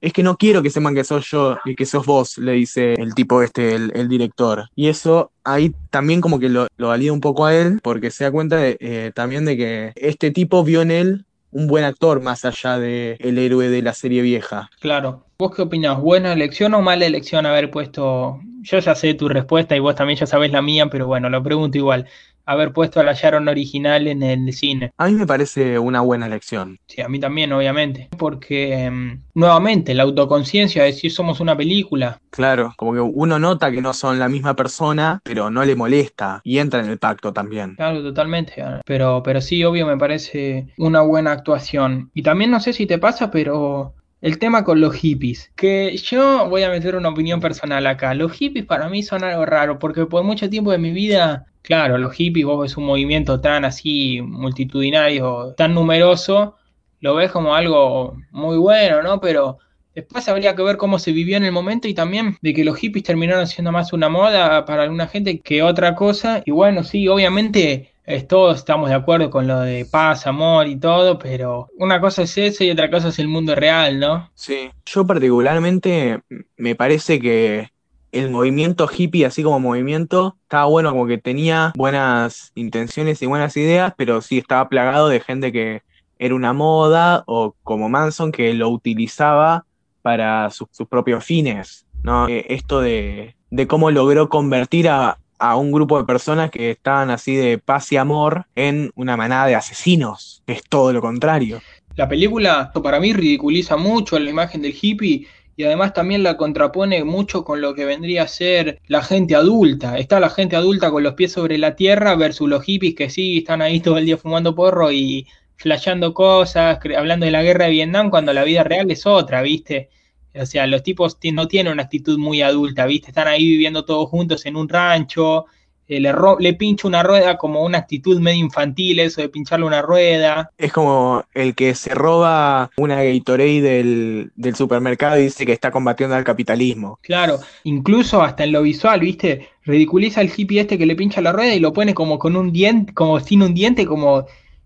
[0.00, 2.94] Es que no quiero que sepan que soy yo y que sos vos, le dice
[2.94, 4.68] el tipo este, el, director.
[4.74, 8.30] Y eso ahí también como que lo, lo, un poco a él, porque se da
[8.30, 12.78] cuenta eh, también de que este tipo vio en él un buen actor más allá
[12.78, 14.70] de el héroe de la serie vieja.
[14.80, 15.26] Claro.
[15.38, 16.00] ¿Vos qué opinás?
[16.00, 18.40] ¿Buena elección o mala elección haber puesto?
[18.62, 21.42] Yo ya sé tu respuesta y vos también ya sabés la mía, pero bueno, lo
[21.42, 22.06] pregunto igual
[22.44, 24.92] haber puesto a la Sharon original en el cine.
[24.96, 26.78] A mí me parece una buena elección.
[26.86, 28.08] Sí, a mí también, obviamente.
[28.18, 32.18] Porque, em, nuevamente, la autoconciencia de si somos una película.
[32.30, 36.40] Claro, como que uno nota que no son la misma persona, pero no le molesta
[36.44, 37.76] y entra en el pacto también.
[37.76, 38.62] Claro, totalmente.
[38.84, 42.10] Pero, pero sí, obvio, me parece una buena actuación.
[42.14, 46.48] Y también no sé si te pasa, pero el tema con los hippies, que yo
[46.48, 48.14] voy a meter una opinión personal acá.
[48.14, 51.98] Los hippies para mí son algo raro, porque por mucho tiempo de mi vida, claro,
[51.98, 56.56] los hippies, vos ves un movimiento tan así multitudinario, tan numeroso,
[57.00, 59.20] lo ves como algo muy bueno, ¿no?
[59.20, 59.58] Pero
[59.94, 62.76] después habría que ver cómo se vivió en el momento y también de que los
[62.76, 66.42] hippies terminaron siendo más una moda para alguna gente que otra cosa.
[66.44, 67.90] Y bueno, sí, obviamente
[68.28, 72.36] todos estamos de acuerdo con lo de paz, amor y todo, pero una cosa es
[72.36, 74.30] eso y otra cosa es el mundo real, ¿no?
[74.34, 76.20] Sí, yo particularmente
[76.56, 77.70] me parece que
[78.12, 83.56] el movimiento hippie, así como movimiento, estaba bueno, como que tenía buenas intenciones y buenas
[83.56, 85.82] ideas, pero sí estaba plagado de gente que
[86.18, 89.64] era una moda o como Manson que lo utilizaba
[90.02, 92.28] para sus propios fines, ¿no?
[92.28, 97.10] Eh, esto de, de cómo logró convertir a, a un grupo de personas que estaban
[97.10, 100.42] así de paz y amor en una manada de asesinos.
[100.46, 101.60] Es todo lo contrario.
[101.96, 107.04] La película para mí ridiculiza mucho la imagen del hippie y además también la contrapone
[107.04, 109.98] mucho con lo que vendría a ser la gente adulta.
[109.98, 113.38] Está la gente adulta con los pies sobre la tierra versus los hippies que sí
[113.38, 117.72] están ahí todo el día fumando porro y flasheando cosas, hablando de la guerra de
[117.72, 119.90] Vietnam cuando la vida real es otra, ¿viste?
[120.34, 123.08] O sea, los tipos no tienen una actitud muy adulta, ¿viste?
[123.08, 125.46] Están ahí viviendo todos juntos en un rancho,
[125.92, 129.82] eh, le, le pincha una rueda como una actitud medio infantil, eso de pincharle una
[129.82, 130.50] rueda.
[130.56, 135.70] Es como el que se roba una Gatorade del, del supermercado y dice que está
[135.70, 136.98] combatiendo al capitalismo.
[137.02, 139.48] Claro, incluso hasta en lo visual, ¿viste?
[139.64, 142.52] Ridiculiza al hippie este que le pincha la rueda y lo pone como con un
[142.52, 144.24] diente, como sin un diente, como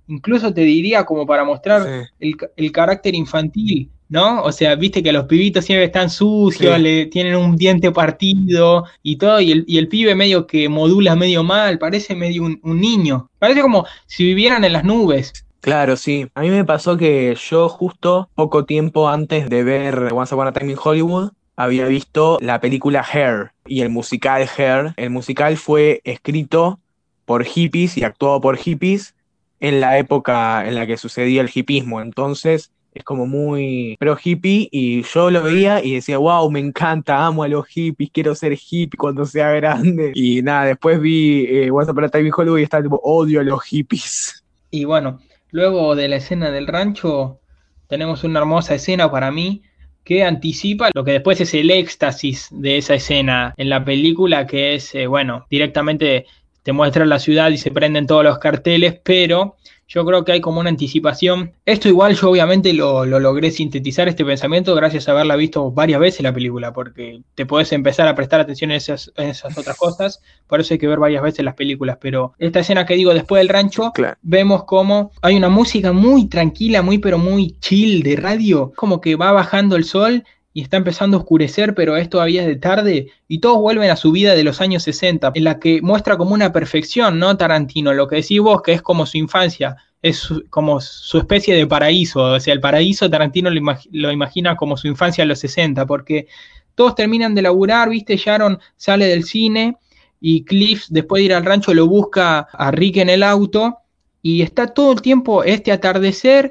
[0.09, 4.43] incluso te diría como para mostrar el, el carácter infantil ¿no?
[4.43, 9.17] O sea, viste que los pibitos siempre están sucios, le tienen un diente partido y
[9.17, 13.29] todo, y el, y el, pibe medio que modula medio mal, parece medio un, niño.
[13.39, 15.33] Parece como si vivieran en las nubes.
[15.61, 16.29] Claro, sí.
[16.35, 20.53] A mí me pasó que yo justo poco tiempo antes de ver Once Upon a
[20.53, 24.93] Time in Hollywood, había visto la película Hair y el musical Hair.
[24.97, 26.79] El musical fue escrito
[27.25, 29.15] por hippies y actuado por hippies
[29.59, 32.01] en la época en la que sucedía el hippismo.
[32.01, 37.27] Entonces, es como muy pro hippie y yo lo veía y decía, wow, me encanta,
[37.27, 40.13] amo a los hippies, quiero ser hippie cuando sea grande.
[40.17, 43.45] Y nada, después vi eh, Once Upon a Time Hollywood y estaba tipo, odio a
[43.45, 44.43] los hippies.
[44.71, 45.21] Y bueno,
[45.53, 47.39] luego de la escena del rancho,
[47.87, 49.63] tenemos una hermosa escena para mí
[50.05, 54.75] que anticipa lo que después es el éxtasis de esa escena en la película, que
[54.75, 56.27] es, eh, bueno, directamente
[56.63, 59.57] te muestra la ciudad y se prenden todos los carteles, pero
[59.89, 61.53] yo creo que hay como una anticipación.
[61.65, 66.23] Esto igual yo obviamente lo, logré sintetizar este pensamiento gracias a haberla visto varias veces
[66.23, 70.61] la película, porque te puedes empezar a prestar atención en esas, esas otras cosas, por
[70.61, 73.49] eso hay que ver varias veces las películas, pero esta escena que digo después del
[73.49, 79.01] rancho, vemos como hay una música muy tranquila, muy pero muy chill de radio, como
[79.01, 80.25] que va bajando el sol
[80.57, 84.11] y está empezando a oscurecer, pero es todavía de tarde, y todos vuelven a su
[84.11, 87.37] vida de los años 60, en la que muestra como una perfección, ¿no?
[87.37, 91.67] Tarantino, lo que decís vos, que es como su infancia, es como su especie de
[91.67, 96.27] paraíso, o sea, el paraíso Tarantino lo, imagina como su infancia en los 60, porque
[96.75, 98.17] todos terminan de laburar, ¿viste?
[98.17, 99.77] Sharon sale del cine
[100.23, 103.81] y Cliff después de ir al rancho lo busca a Rick en el auto
[104.23, 106.51] y está todo el tiempo este atardecer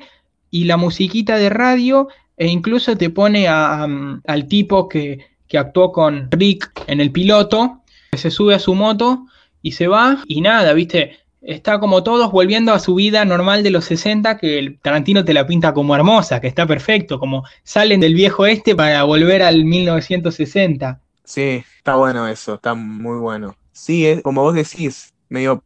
[0.52, 5.58] y la musiquita de radio e incluso te pone a, um, al tipo que, que
[5.58, 9.26] actuó con Rick en el piloto, que se sube a su moto
[9.62, 13.72] y se va y nada, viste, está como todos volviendo a su vida normal de
[13.72, 18.00] los 60, que el Tarantino te la pinta como hermosa, que está perfecto, como salen
[18.00, 21.00] del viejo este para volver al 1960.
[21.24, 23.56] Sí, está bueno eso, está muy bueno.
[23.72, 25.64] Sí, es como vos decís, medio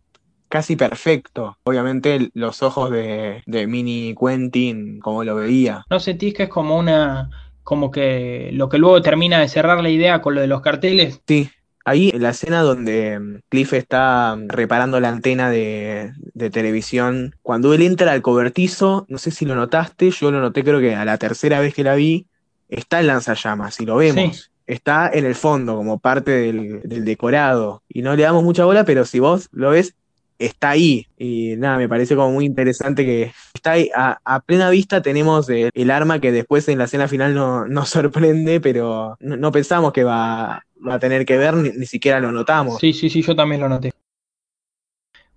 [0.49, 1.57] casi perfecto.
[1.63, 5.85] Obviamente los ojos de, de Mini Quentin, como lo veía.
[5.89, 7.29] ¿No sentís que es como una,
[7.63, 11.21] como que lo que luego termina de cerrar la idea con lo de los carteles?
[11.27, 11.49] Sí,
[11.85, 17.35] Ahí en la escena donde mm, Cliff está mm, reparando la antena de, de, televisión,
[17.41, 20.93] cuando él entra al cobertizo, no sé si lo notaste, yo lo noté creo que
[20.93, 22.27] a la tercera vez que la vi,
[22.67, 24.37] está el lanzallamas y lo vemos.
[24.37, 24.49] Sí.
[24.67, 28.85] Está en el fondo como parte del, del, decorado y no le damos mucha bola,
[28.85, 29.95] pero si vos lo ves,
[30.39, 31.05] está ahí.
[31.17, 33.89] Y nada, me parece como muy interesante que está ahí.
[33.93, 37.89] A, plena vista tenemos el, el, arma que después en la escena final no, nos
[37.89, 42.31] sorprende, pero no, pensamos que va, va, a tener que ver, ni, ni, siquiera lo
[42.31, 42.79] notamos.
[42.79, 43.91] Sí, sí, sí, yo también lo noté.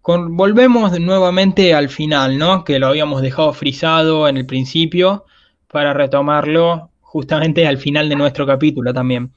[0.05, 2.65] Volvemos nuevamente al final, ¿no?
[2.65, 5.27] Que lo habíamos dejado frisado en el principio
[5.69, 9.33] para retomarlo justamente al final de nuestro capítulo también.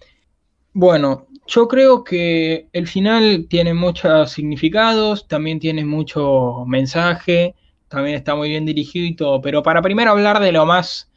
[0.74, 7.56] Bueno, yo creo que el final tiene muchos significados, también tiene mucho mensaje,
[7.88, 11.12] también está muy bien dirigido y todo, pero para primero hablar de lo más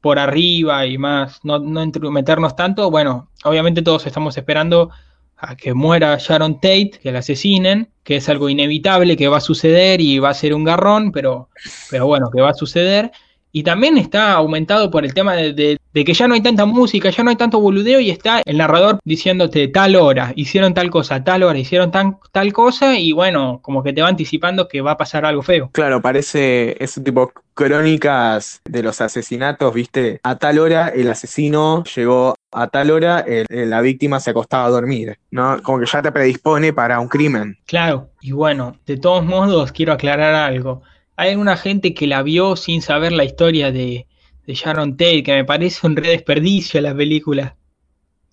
[0.00, 4.90] por arriba y más, no, no meternos tanto, bueno, obviamente todos estamos esperando
[5.36, 9.40] a que muera Sharon Tate, que la asesinen, que es algo inevitable, que va a
[9.40, 11.48] suceder y va a ser un garrón, pero,
[11.90, 13.10] pero bueno, que va a suceder.
[13.52, 16.64] Y también está aumentado por el tema de, de, de, que ya no hay tanta
[16.64, 20.90] música, ya no hay tanto boludeo y está el narrador diciéndote tal hora, hicieron tal
[20.90, 24.80] cosa, tal hora, hicieron tan, tal cosa y bueno, como que te va anticipando que
[24.80, 25.68] va a pasar algo feo.
[25.72, 32.34] Claro, parece ese tipo crónicas de los asesinatos, viste, a tal hora el asesino llegó
[32.52, 35.62] a tal hora el, el, la víctima se acostaba a dormir, ¿no?
[35.62, 37.58] Como que ya te predispone para un crimen.
[37.66, 40.82] Claro, y bueno, de todos modos quiero aclarar algo
[41.22, 44.06] hay alguna gente que la vio sin saber la historia de,
[44.44, 47.56] de Sharon Tate, que me parece un re desperdicio la película.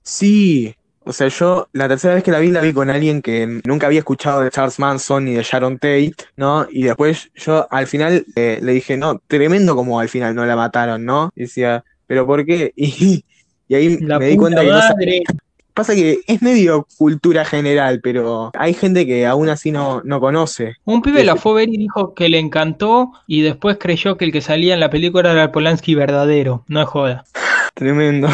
[0.01, 0.73] Sí,
[1.03, 3.85] o sea, yo la tercera vez que la vi, la vi con alguien que nunca
[3.85, 6.67] había escuchado de Charles Manson ni de Sharon Tate, ¿no?
[6.71, 10.55] Y después yo al final eh, le dije, no, tremendo como al final no la
[10.55, 11.31] mataron, ¿no?
[11.35, 12.73] Y decía, ¿pero por qué?
[12.75, 13.23] Y,
[13.67, 15.23] y ahí la me di cuenta que no madre.
[15.79, 20.75] Pasa que es medio cultura general, pero hay gente que aún así no, no conoce.
[20.83, 24.25] Un pibe la fue a ver y dijo que le encantó y después creyó que
[24.25, 26.65] el que salía en la película era el Polanski verdadero.
[26.67, 27.23] No es joda.
[27.75, 28.27] Tremendo.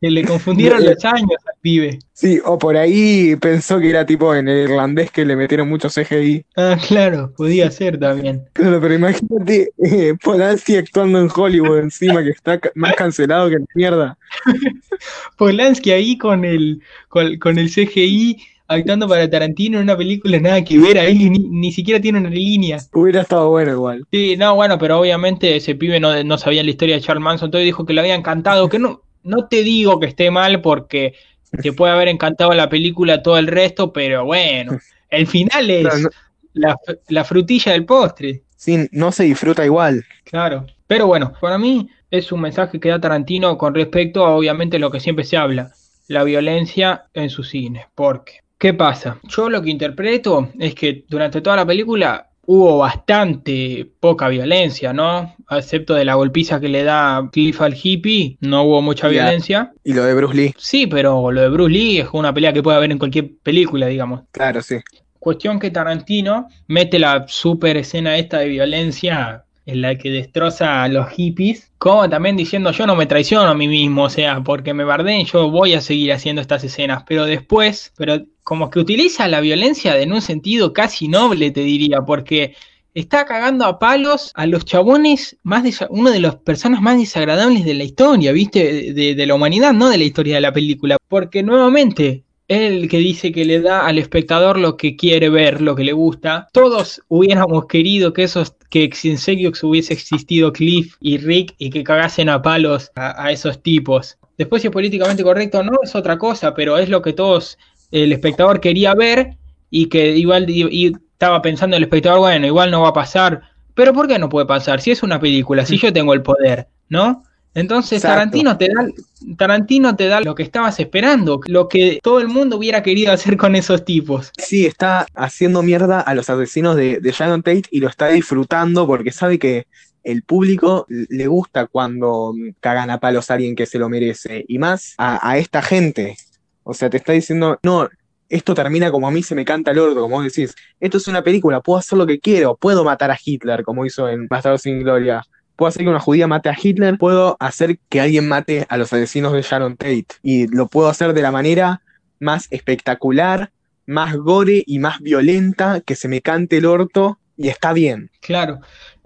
[0.00, 1.98] Que le confundieron los años al pibe.
[2.12, 5.88] Sí, o por ahí pensó que era tipo en el irlandés que le metieron mucho
[5.88, 6.44] CGI.
[6.56, 8.44] Ah, claro, podía ser también.
[8.54, 13.66] Claro, pero imagínate eh, Polanski actuando en Hollywood encima, que está más cancelado que la
[13.74, 14.18] mierda.
[15.36, 20.62] Polanski ahí con el, con, con, el CGI actuando para Tarantino en una película nada
[20.64, 22.78] que ver, ahí ni, ni, siquiera tiene una línea.
[22.92, 24.06] Hubiera estado bueno igual.
[24.10, 27.48] Sí, no, bueno, pero obviamente ese pibe no, no sabía la historia de Charles Manson,
[27.48, 31.14] entonces dijo que le había encantado, que no, no te digo que esté mal porque
[31.62, 34.78] te puede haber encantado la película todo el resto, pero bueno,
[35.10, 36.08] el final es no, no.
[36.52, 36.76] La,
[37.08, 38.42] la, frutilla del postre.
[38.56, 40.04] Sí, no se disfruta igual.
[40.24, 44.78] Claro, pero bueno, para mí es un mensaje que da Tarantino con respecto a obviamente
[44.80, 45.72] lo que siempre se habla,
[46.08, 47.86] la violencia en su cine.
[47.94, 49.20] Porque, ¿qué pasa?
[49.22, 55.36] Yo lo que interpreto es que durante toda la película hubo bastante poca violencia, ¿no?
[55.48, 59.22] Excepto de la golpiza que le da Cliff al hippie, no hubo mucha yeah.
[59.22, 59.72] violencia.
[59.84, 60.54] Y lo de Bruce Lee.
[60.58, 63.86] Sí, pero lo de Bruce Lee es una pelea que puede haber en cualquier película,
[63.86, 64.22] digamos.
[64.32, 64.78] Claro, sí.
[65.20, 70.88] Cuestión que Tarantino mete la super escena esta de violencia en la que destroza a
[70.88, 74.74] los hippies, como también diciendo yo no me traiciono a mí mismo, o sea, porque
[74.74, 79.28] me bardeen, yo voy a seguir haciendo estas escenas, pero después, pero como que utiliza
[79.28, 82.54] la violencia en un sentido casi noble, te diría, porque
[82.94, 87.74] está cagando a palos a los chabones más una de las personas más desagradables de
[87.74, 88.92] la historia, ¿viste?
[88.92, 93.30] De la humanidad, no de la historia de la película, porque nuevamente el que dice
[93.30, 96.48] que le da al espectador lo que quiere ver, lo que le gusta.
[96.52, 101.84] Todos hubiéramos querido que esos que en serio hubiese existido Cliff y Rick y que
[101.84, 104.18] cagasen a palos a, a esos tipos.
[104.36, 107.56] Después si es políticamente correcto no es otra cosa, pero es lo que todos
[107.92, 109.36] el espectador quería ver
[109.70, 113.42] y que igual y estaba pensando el espectador, bueno, igual no va a pasar.
[113.74, 114.80] Pero ¿por qué no puede pasar?
[114.80, 117.22] Si es una película, si yo tengo el poder, ¿no?
[117.54, 118.14] Entonces Exacto.
[118.14, 118.88] Tarantino te da
[119.36, 123.36] Tarantino te da lo que estabas esperando, lo que todo el mundo hubiera querido hacer
[123.36, 124.30] con esos tipos.
[124.38, 128.86] Sí, está haciendo mierda a los asesinos de, de Sharon Tate y lo está disfrutando
[128.86, 129.66] porque sabe que
[130.02, 134.44] el público le gusta cuando cagan a palos a alguien que se lo merece.
[134.48, 136.16] Y más a, a esta gente.
[136.62, 137.88] O sea, te está diciendo, no,
[138.30, 140.54] esto termina como a mí se me canta el orto, como vos decís.
[140.78, 144.08] Esto es una película, puedo hacer lo que quiero, puedo matar a Hitler, como hizo
[144.08, 145.22] en Bastardos sin Gloria.
[145.60, 148.94] Puedo hacer que una judía mate a Hitler, puedo hacer que alguien mate a los
[148.94, 150.06] asesinos de Sharon Tate.
[150.22, 151.82] Y lo puedo hacer de la manera
[152.18, 153.50] más espectacular,
[153.84, 158.10] más gore y más violenta, que se me cante el orto, y está bien.
[158.20, 158.60] Claro,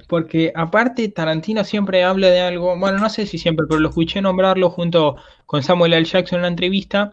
[0.07, 4.22] porque aparte Tarantino siempre habla de algo, bueno, no sé si siempre, pero lo escuché
[4.22, 6.05] nombrarlo junto con Samuel L.
[6.05, 7.11] Jackson en una entrevista,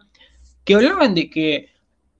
[0.62, 1.68] que hablaban de que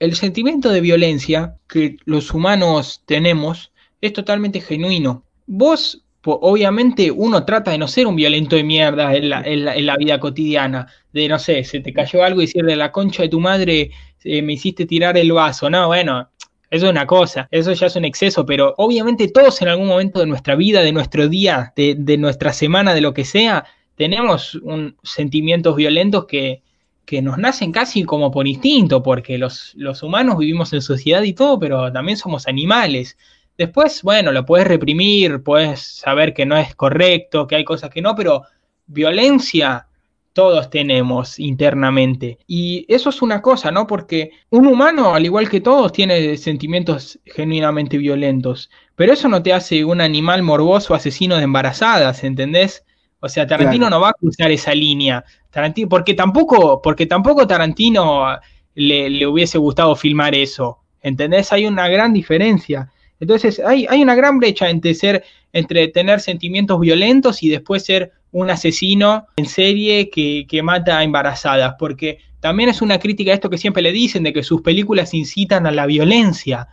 [0.00, 3.70] el sentimiento de violencia que los humanos tenemos
[4.00, 5.22] es totalmente genuino.
[5.46, 9.74] Vos, obviamente, uno trata de no ser un violento de mierda en la, en la-
[9.76, 13.22] en la vida cotidiana, de no sé, se te cayó algo y decirle la concha
[13.22, 13.90] de tu madre,
[14.24, 16.28] eh, me hiciste tirar el vaso, no, bueno,
[16.70, 20.20] eso es una cosa, eso ya es un exceso, pero obviamente todos en algún momento
[20.20, 23.64] de nuestra vida, de nuestro día, de, de nuestra semana, de lo que sea,
[23.96, 26.62] tenemos un, sentimientos violentos que,
[27.04, 31.34] que nos nacen casi como por instinto, porque los, los humanos vivimos en sociedad y
[31.34, 33.18] todo, pero también somos animales.
[33.58, 38.02] Después, bueno, lo puedes reprimir, puedes saber que no es correcto, que hay cosas que
[38.02, 38.42] no, pero
[38.86, 39.86] violencia
[40.32, 42.38] todos tenemos internamente.
[42.46, 43.86] Y eso es una cosa, ¿no?
[43.86, 48.70] Porque un humano, al igual que todos, tiene sentimientos genuinamente violentos.
[48.96, 52.84] Pero eso no te hace un animal morboso asesino de embarazadas, ¿entendés?
[53.20, 53.96] O sea, Tarantino Claro.
[53.96, 55.24] no va a cruzar esa línea.
[55.50, 58.38] Tarantino, porque tampoco, porque tampoco Tarantino
[58.74, 60.78] le, le hubiese gustado filmar eso.
[61.02, 61.52] ¿Entendés?
[61.52, 62.91] Hay una gran diferencia.
[63.22, 68.10] Entonces, hay, hay una gran brecha entre ser, entre tener sentimientos violentos y después ser
[68.32, 73.34] un asesino en serie que, que mata a embarazadas, porque también es una crítica a
[73.34, 76.66] esto que siempre le dicen, de que sus películas incitan a la violencia,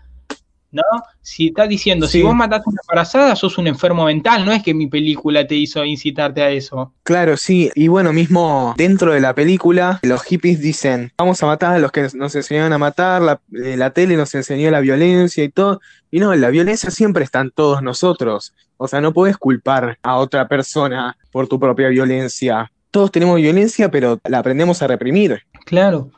[0.72, 0.84] ¿no?
[1.22, 4.64] Si estás diciendo, si vos mataste a una embarazada, sos un enfermo mental, no es
[4.64, 6.94] que mi película te hizo incitarte a eso.
[7.04, 11.74] Claro, sí, y bueno, mismo dentro de la película, los hippies dicen, vamos a matar
[11.76, 15.44] a los que nos enseñaron a matar, la, eh, la tele nos enseñó la violencia
[15.44, 19.38] y todo, y no, la violencia siempre está en todos nosotros, o sea, no puedes
[19.38, 22.72] culpar a otra persona por tu propia violencia.
[22.92, 25.44] Todos tenemos violencia, pero la aprendemos a reprimir.
[25.66, 26.12] Claro.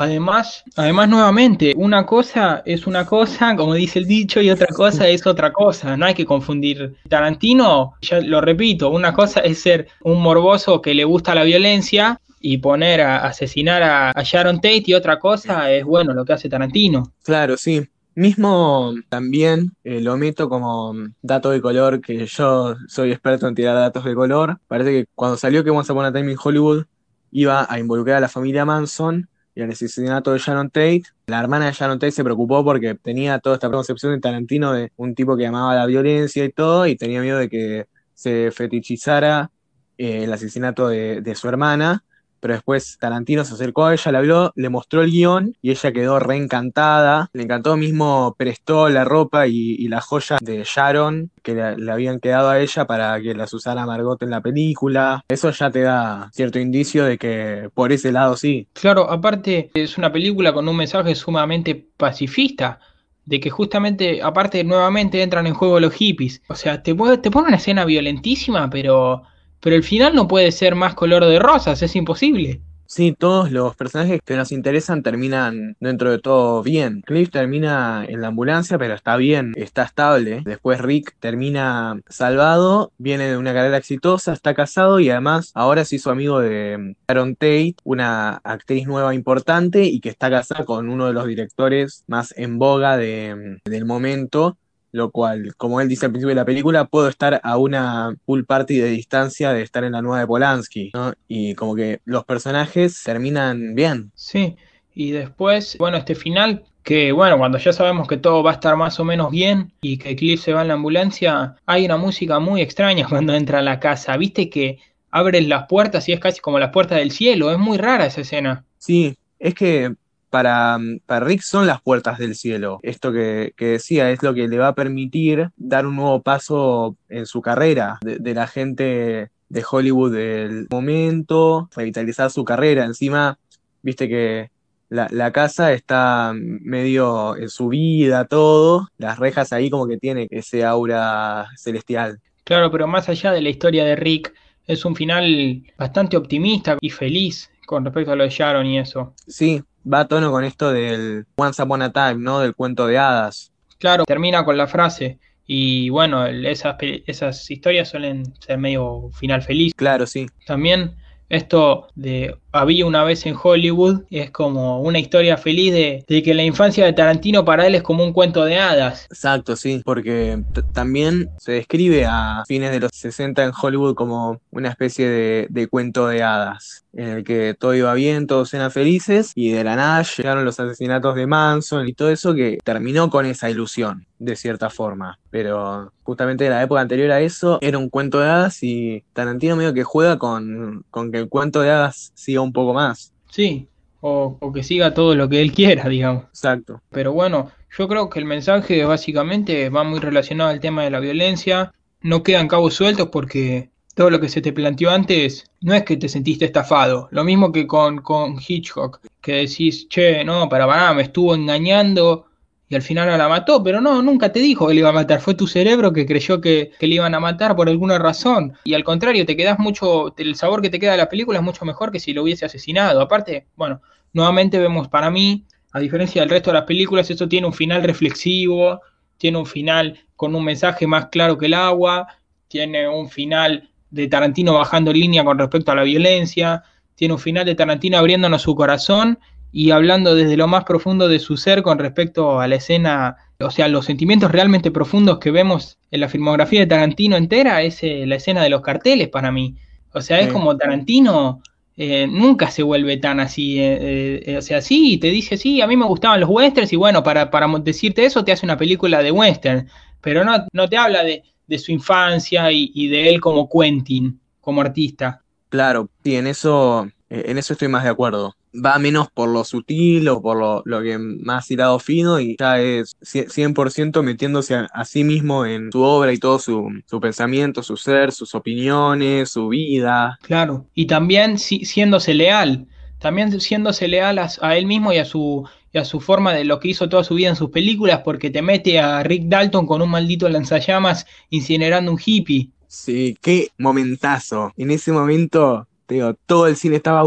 [0.00, 5.08] Además, además nuevamente, una cosa es una cosa, como dice el dicho, y otra cosa
[5.08, 5.96] es otra cosa.
[5.96, 6.94] No hay que confundir.
[7.08, 12.20] Tarantino, ya lo repito, una cosa es ser un morboso que le gusta la violencia
[12.40, 16.34] y poner a asesinar a, a Sharon Tate y otra cosa es bueno lo que
[16.34, 17.12] hace Tarantino.
[17.24, 17.82] Claro, sí.
[18.14, 23.74] Mismo también eh, lo meto como dato de color, que yo soy experto en tirar
[23.74, 24.60] datos de color.
[24.68, 26.86] Parece que cuando salió que Once Upon a Time in Hollywood
[27.32, 29.28] iba a involucrar a la familia Manson
[29.58, 31.02] y al asesinato de Sharon Tate.
[31.26, 34.92] La hermana de Sharon Tate se preocupó porque tenía toda esta concepción de Tarantino de
[34.94, 39.50] un tipo que amaba la violencia y todo, y tenía miedo de que se fetichizara
[39.96, 42.04] eh, el asesinato de, de su hermana.
[42.40, 45.92] Pero después Tarantino se acercó a ella, le habló, le mostró el guion y ella
[45.92, 47.30] quedó reencantada.
[47.32, 52.20] Le encantó mismo, prestó la ropa y, y las joyas de Sharon que le, habían
[52.20, 55.24] quedado a ella para que las usara Margot en la película.
[55.28, 58.68] Eso ya te da cierto indicio de que por ese lado sí.
[58.74, 62.80] Claro, aparte es una película con un mensaje sumamente pacifista,
[63.24, 66.42] de que justamente, aparte nuevamente entran en juego los hippies.
[66.48, 69.22] O sea, te, te pone una escena violentísima, pero,
[69.60, 72.60] pero el final no puede ser más color de rosas, es imposible.
[72.90, 77.02] Sí, todos los personajes que nos interesan terminan dentro de todo bien.
[77.02, 80.40] Cliff termina en la ambulancia, pero está bien, está estable.
[80.42, 85.96] Después Rick termina salvado, viene de una carrera exitosa, está casado y además ahora se
[85.96, 91.08] hizo amigo de Sharon Tate, una actriz nueva importante y que está casada con uno
[91.08, 94.56] de los directores más en boga de- del momento.
[94.90, 98.46] Lo cual, como él dice al principio de la película, puedo estar a una pool
[98.46, 101.12] party de distancia de estar en la nueva de Polanski, ¿no?
[101.26, 104.10] Y como que los personajes terminan bien.
[104.14, 104.56] Sí,
[104.94, 108.76] y después, bueno, este final, que bueno, cuando ya sabemos que todo va a estar
[108.76, 112.38] más o menos bien y que Cliff se va en la ambulancia, hay una música
[112.38, 114.16] muy extraña cuando entra a la casa.
[114.16, 114.78] Viste que
[115.10, 118.22] abren las puertas y es casi como las puertas del cielo, es muy rara esa
[118.22, 118.64] escena.
[118.78, 119.94] Sí, es que
[120.30, 122.78] para, para Rick son las puertas del cielo.
[122.82, 126.96] Esto que, que decía es lo que le va a permitir dar un nuevo paso
[127.08, 132.84] en su carrera de, de la gente de Hollywood del momento, revitalizar su carrera.
[132.84, 133.38] Encima,
[133.82, 134.50] viste que
[134.90, 138.88] la, la casa está medio en su vida, todo.
[138.98, 142.20] Las rejas ahí como que tiene ese aura celestial.
[142.44, 144.34] Claro, pero más allá de la historia de Rick,
[144.66, 149.14] es un final bastante optimista y feliz con respecto a lo de Sharon y eso.
[149.26, 149.62] Sí,
[149.92, 152.40] va a tono con esto del Once Upon a Time, ¿no?
[152.40, 153.52] Del cuento de hadas.
[153.78, 155.18] Claro, termina con la frase.
[155.46, 156.76] Y bueno, esas,
[157.06, 159.72] esas historias suelen ser medio final feliz.
[159.74, 160.26] Claro, sí.
[160.46, 160.94] También
[161.28, 166.42] esto de había una vez en Hollywood es como una historia feliz de, que la
[166.42, 169.06] infancia de Tarantino para él es como un cuento de hadas.
[169.10, 174.70] Exacto, sí, porque también se describe a fines de los 60 en Hollywood como una
[174.70, 179.30] especie de, de cuento de hadas, en el que todo iba bien, todos eran felices
[179.36, 183.24] y de la nada llegaron los asesinatos de Manson y todo eso que terminó con
[183.24, 185.20] esa ilusión, de cierta forma.
[185.30, 189.54] Pero justamente en la época anterior a eso era un cuento de hadas y Tarantino
[189.54, 193.12] medio que juega con, con que el cuento de hadas siga un poco más.
[193.30, 193.68] Sí,
[194.00, 196.24] o, que siga todo lo que él quiera, digamos.
[196.24, 196.82] Exacto.
[196.90, 200.98] Pero bueno, yo creo que el mensaje básicamente va muy relacionado al tema de la
[200.98, 201.72] violencia.
[202.00, 205.96] No quedan cabos sueltos porque todo lo que se te planteó antes no es que
[205.96, 207.08] te sentiste estafado.
[207.10, 212.26] Lo mismo que con, con Hitchcock, que decís, che, no, para, para, me estuvo engañando
[212.68, 214.92] y al final no la mató, pero no, nunca te dijo que le iba a
[214.92, 218.56] matar, fue tu cerebro que creyó que, le iban a matar por alguna razón.
[218.62, 221.44] Y al contrario, te quedas mucho, el sabor que te queda de la película es
[221.44, 223.00] mucho mejor que si lo hubiese asesinado.
[223.00, 223.82] Aparte, bueno,
[224.12, 227.82] nuevamente vemos para mí, a diferencia del resto de las películas, esto tiene un final
[227.82, 228.80] reflexivo,
[229.16, 232.06] tiene un final con un mensaje más claro que el agua,
[232.46, 236.62] tiene un final de Tarantino bajando línea con respecto a la violencia,
[236.94, 239.18] tiene un final de Tarantino abriéndonos su corazón
[239.52, 243.50] y hablando desde lo más profundo de su ser con respecto a la escena, o
[243.50, 248.04] sea, los sentimientos realmente profundos que vemos en la filmografía de Tarantino entera, es eh,
[248.06, 249.56] la escena de los carteles para mí.
[249.92, 251.40] O sea, es como Tarantino
[251.76, 255.76] eh, nunca se vuelve tan así, eh, o sea, sí, te dice, sí, a mí
[255.76, 259.12] me gustaban los westerns y bueno, para, para decirte eso te hace una película de
[259.12, 259.68] western,
[260.02, 264.20] pero no, no te habla de, de su infancia y, y de él como Quentin,
[264.40, 265.22] como artista.
[265.48, 270.08] Claro, sí, en eso, en eso estoy más de acuerdo va menos por lo sutil
[270.08, 275.04] o por lo, lo que más tirado fino y ya es 100% metiéndose a, sí
[275.04, 280.18] mismo en su obra y todo su, su, pensamiento, su ser, sus opiniones, su vida.
[280.22, 282.66] Claro, y también si, siéndose leal,
[282.98, 286.60] también siéndose leal a, él mismo y a su y a su forma de lo
[286.60, 289.82] que hizo toda su vida en sus películas, porque te mete a Rick Dalton con
[289.82, 292.50] un maldito lanzallamas incinerando un hippie.
[292.66, 294.52] Sí, qué momentazo.
[294.56, 297.02] En ese momento digo, todo el cine estaba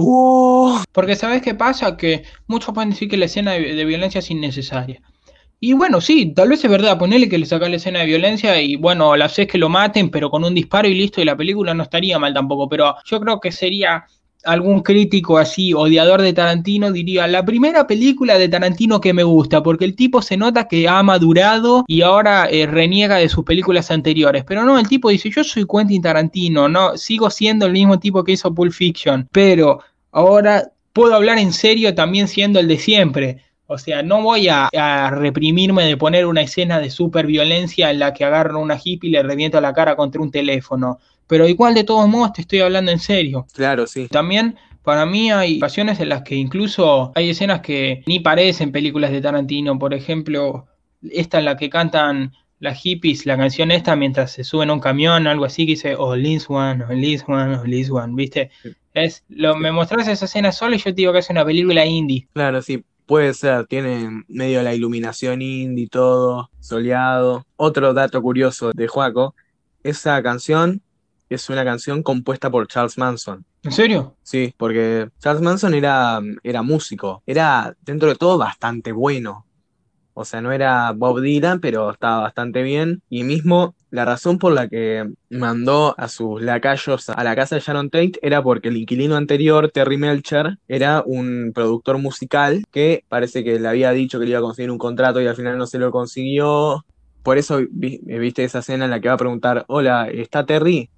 [0.91, 1.95] Porque ¿sabes qué pasa?
[1.97, 5.01] Que muchos pueden decir que la escena de, violencia es innecesaria.
[5.59, 8.59] Y bueno, sí, tal vez es verdad, ponerle que le saca la escena de violencia
[8.59, 11.37] y bueno, la sé que lo maten, pero con un disparo y listo, y la
[11.37, 12.67] película no estaría mal tampoco.
[12.67, 14.05] Pero yo creo que sería
[14.43, 19.61] algún crítico así, odiador de Tarantino, diría, la primera película de Tarantino que me gusta,
[19.61, 23.91] porque el tipo se nota que ha madurado y ahora eh, reniega de sus películas
[23.91, 24.43] anteriores.
[24.45, 28.23] Pero no, el tipo dice, yo soy Quentin Tarantino, no, sigo siendo el mismo tipo
[28.23, 29.79] que hizo Pulp Fiction, pero
[30.11, 33.43] ahora puedo hablar en serio también siendo el de siempre.
[33.73, 34.69] O sea, no voy a,
[35.11, 39.13] reprimirme de poner una escena de super violencia en la que agarro una hippie y
[39.13, 40.99] le reviento la cara contra un teléfono
[41.31, 43.47] pero igual de todos modos te estoy hablando en serio.
[43.53, 44.09] Claro, sí.
[44.09, 49.11] También para mí hay ocasiones en las que incluso hay escenas que ni parecen películas
[49.11, 50.67] de Tarantino, por ejemplo,
[51.09, 54.81] esta en la que cantan las hippies, la canción esta mientras se suben a un
[54.81, 58.51] camión, algo así que dice, oh, this one, oh, this one, oh, this one, ¿viste?
[58.93, 61.85] Es, lo, me mostrás esa escena solo y yo te digo que es una película
[61.85, 62.27] indie.
[62.33, 67.45] Claro, sí, puede ser, tiene medio la iluminación indie, todo, soleado.
[67.55, 69.33] Otro dato curioso de Juaco,
[69.81, 70.81] esa canción
[71.35, 73.45] es una canción compuesta por Charles Manson.
[73.63, 74.15] ¿En serio?
[74.23, 79.45] Sí, porque Charles Manson era, era músico, era dentro de todo bastante bueno.
[80.13, 83.01] O sea, no era Bob Dylan, pero estaba bastante bien.
[83.09, 87.61] Y mismo la razón por la que mandó a sus lacayos a la casa de
[87.61, 93.43] Sharon Tate era porque el inquilino anterior, Terry Melcher, era un productor musical que parece
[93.43, 95.65] que le había dicho que le iba a conseguir un contrato y al final no
[95.65, 96.85] se lo consiguió.
[97.23, 100.89] Por eso viste esa escena en la que va a preguntar, hola, ¿está Terry?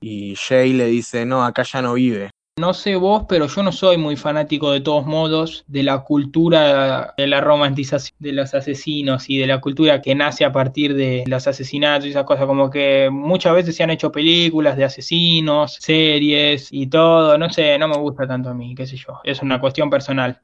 [0.00, 2.30] Y Jay le dice, no, acá ya no vive.
[2.56, 7.12] No sé vos, pero yo no soy muy fanático de todos modos de la cultura
[7.16, 11.24] de la romantización de los asesinos y de la cultura que nace a partir de
[11.26, 12.46] los asesinatos y esas cosas.
[12.46, 17.36] Como que muchas veces se han hecho películas de asesinos, series y todo.
[17.38, 19.18] No sé, no me gusta tanto a mí, qué sé yo.
[19.24, 20.40] Es una cuestión personal.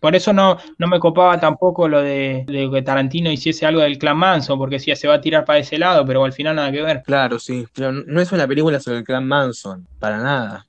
[0.00, 4.16] Por eso no, no me copaba tampoco lo de, que Tarantino hiciese algo del clan
[4.16, 6.82] Manson, porque si se va a tirar para ese lado, pero al final nada que
[6.82, 7.02] ver.
[7.04, 7.66] Claro, sí.
[7.74, 10.66] Pero no es una película sobre el clan Manson, para nada.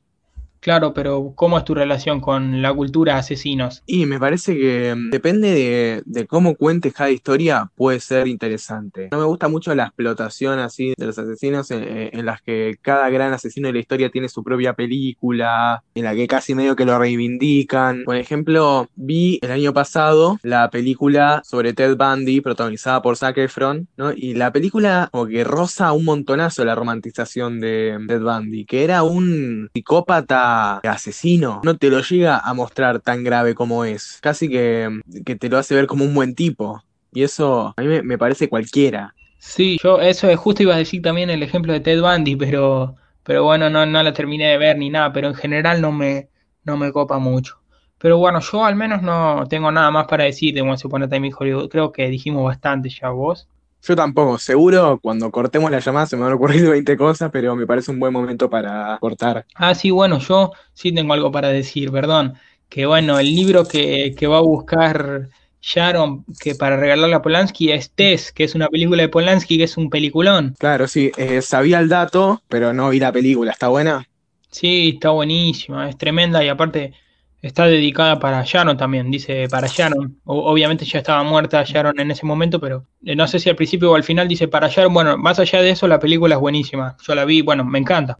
[0.61, 3.81] Claro, pero ¿cómo es tu relación con la cultura asesinos?
[3.87, 9.09] Y me parece que mm, depende de, cómo cuentes cada historia, puede ser interesante.
[9.11, 12.77] No me gusta mucho la explotación así de los asesinos en, en- en las que
[12.83, 16.75] cada gran asesino de la historia tiene su propia película, en la que casi medio
[16.75, 18.03] que lo reivindican.
[18.05, 23.87] Por ejemplo, vi el año pasado la película sobre Ted Bundy, protagonizada por Zac Efron,
[23.97, 24.11] ¿no?
[24.13, 29.01] Y la película como que roza un montonazo la romantización de Ted Bundy, que era
[29.01, 30.50] un psicópata
[30.83, 31.61] asesino.
[31.63, 34.19] No te lo llega a mostrar tan grave como es.
[34.21, 36.81] Casi que, que te lo hace ver como un buen tipo.
[37.13, 39.13] Y eso a mí me, parece cualquiera.
[39.37, 42.95] Sí, yo eso es justo iba a decir también el ejemplo de Ted Bundy, pero,
[43.23, 46.29] pero bueno, no, no la terminé de ver ni nada, pero en general no me,
[46.63, 47.61] no me copa mucho.
[47.97, 51.09] Pero bueno, yo al menos no tengo nada más para decir de Once Upon a
[51.09, 51.33] Time in.
[51.69, 53.47] Creo que dijimos bastante ya vos.
[53.83, 57.55] Yo tampoco, seguro cuando cortemos la llamada se me van a ocurrir 20 cosas, pero
[57.55, 59.45] me parece un buen momento para cortar.
[59.55, 62.35] Ah, sí, bueno, yo sí tengo algo para decir, perdón.
[62.69, 65.27] Que bueno, el libro que, que va a buscar
[65.61, 69.65] Sharon que para regalarle a Polanski es Tess, que es una película de Polanski que
[69.65, 70.55] es un peliculón.
[70.57, 73.51] Claro, sí, eh, sabía el dato, pero no vi la película.
[73.51, 74.07] ¿Está buena?
[74.49, 76.93] Sí, está buenísima, es tremenda y aparte
[77.41, 80.19] está dedicada para Sharon también, dice para Sharon.
[80.25, 83.91] Obviamente ya estaba muerta Sharon en ese momento, pero eh, no sé si al principio
[83.91, 84.93] o al final dice para Sharon.
[84.93, 86.95] Bueno, más allá de eso, la película es buenísima.
[87.01, 88.17] Yo la vi, bueno, me encanta.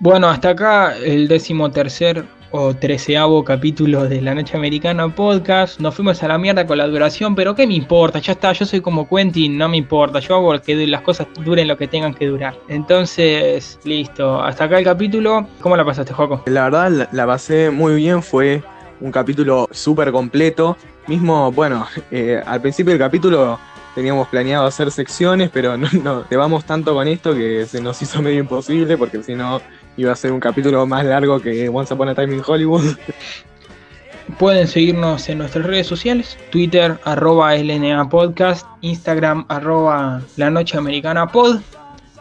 [0.00, 2.24] Bueno, hasta acá el décimo tercer
[2.56, 5.80] o treceavo capítulo de La Noche Americana Podcast.
[5.80, 8.20] Nos fuimos a la mierda con la duración, pero ¿qué me importa?
[8.20, 10.20] Ya está, yo soy como Quentin, no me importa.
[10.20, 12.56] Yo hago que las cosas duren lo que tengan que durar.
[12.68, 14.40] Entonces, listo.
[14.40, 15.48] Hasta acá el capítulo.
[15.60, 16.44] ¿Cómo la pasaste, Joaco?
[16.46, 18.62] La verdad la, pasé muy bien, fue
[19.00, 20.76] un capítulo súper completo.
[21.08, 23.58] Mismo, bueno, eh, al principio del capítulo
[23.96, 28.00] teníamos planeado hacer secciones, pero no, no, te vamos tanto con esto que se nos
[28.00, 29.60] hizo medio imposible, porque si no
[29.96, 32.96] iba a ser un capítulo más largo que Once Upon a Time in Hollywood.
[34.38, 41.26] Pueden seguirnos en nuestras redes sociales, Twitter, arroba LNA Podcast, Instagram, arroba La Noche Americana
[41.28, 41.60] Pod.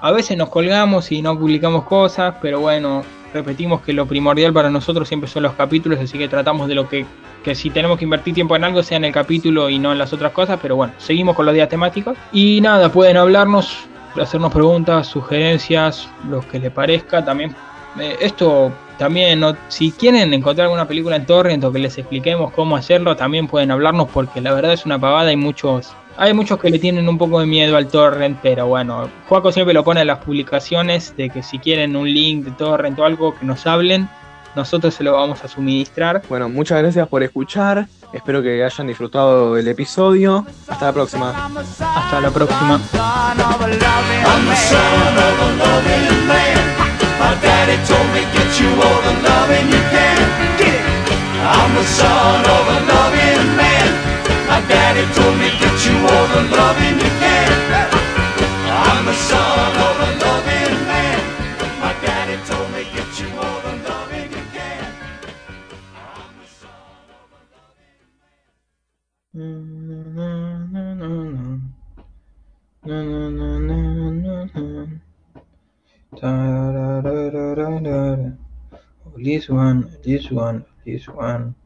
[0.01, 3.03] A veces nos colgamos y no publicamos cosas, pero bueno,
[3.33, 6.89] repetimos que lo primordial para nosotros siempre son los capítulos, así que tratamos de lo
[6.89, 7.05] que,
[7.41, 9.97] que si tenemos que invertir tiempo en algo sea en el capítulo y no en
[9.97, 12.17] las otras cosas, pero bueno, seguimos con los días temáticos.
[12.33, 13.87] Y nada, pueden hablarnos,
[14.21, 17.55] hacernos preguntas, sugerencias, lo que les parezca, también
[17.99, 22.75] eh, esto también, si quieren encontrar alguna película en torrent o que les expliquemos cómo
[22.75, 26.69] hacerlo, también pueden hablarnos porque la verdad es una pavada y muchos, hay muchos que
[26.69, 30.07] le tienen un poco de miedo al torrent, pero bueno, Juaco siempre lo pone en
[30.07, 34.07] las publicaciones de que si quieren un link de torrent o algo que nos hablen,
[34.55, 36.21] nosotros se lo vamos a suministrar.
[36.29, 40.45] Bueno, muchas gracias por escuchar, espero que hayan disfrutado del episodio.
[40.67, 41.49] Hasta la próxima.
[41.49, 42.79] Hasta la próxima.
[42.91, 46.63] Son of a loving I'm the son of a loving man.
[47.19, 50.17] My daddy told me get you all the loving you can.
[50.57, 51.23] Get it.
[58.69, 59.52] I'm the son
[69.33, 69.41] This
[79.49, 81.55] one, this one, this one.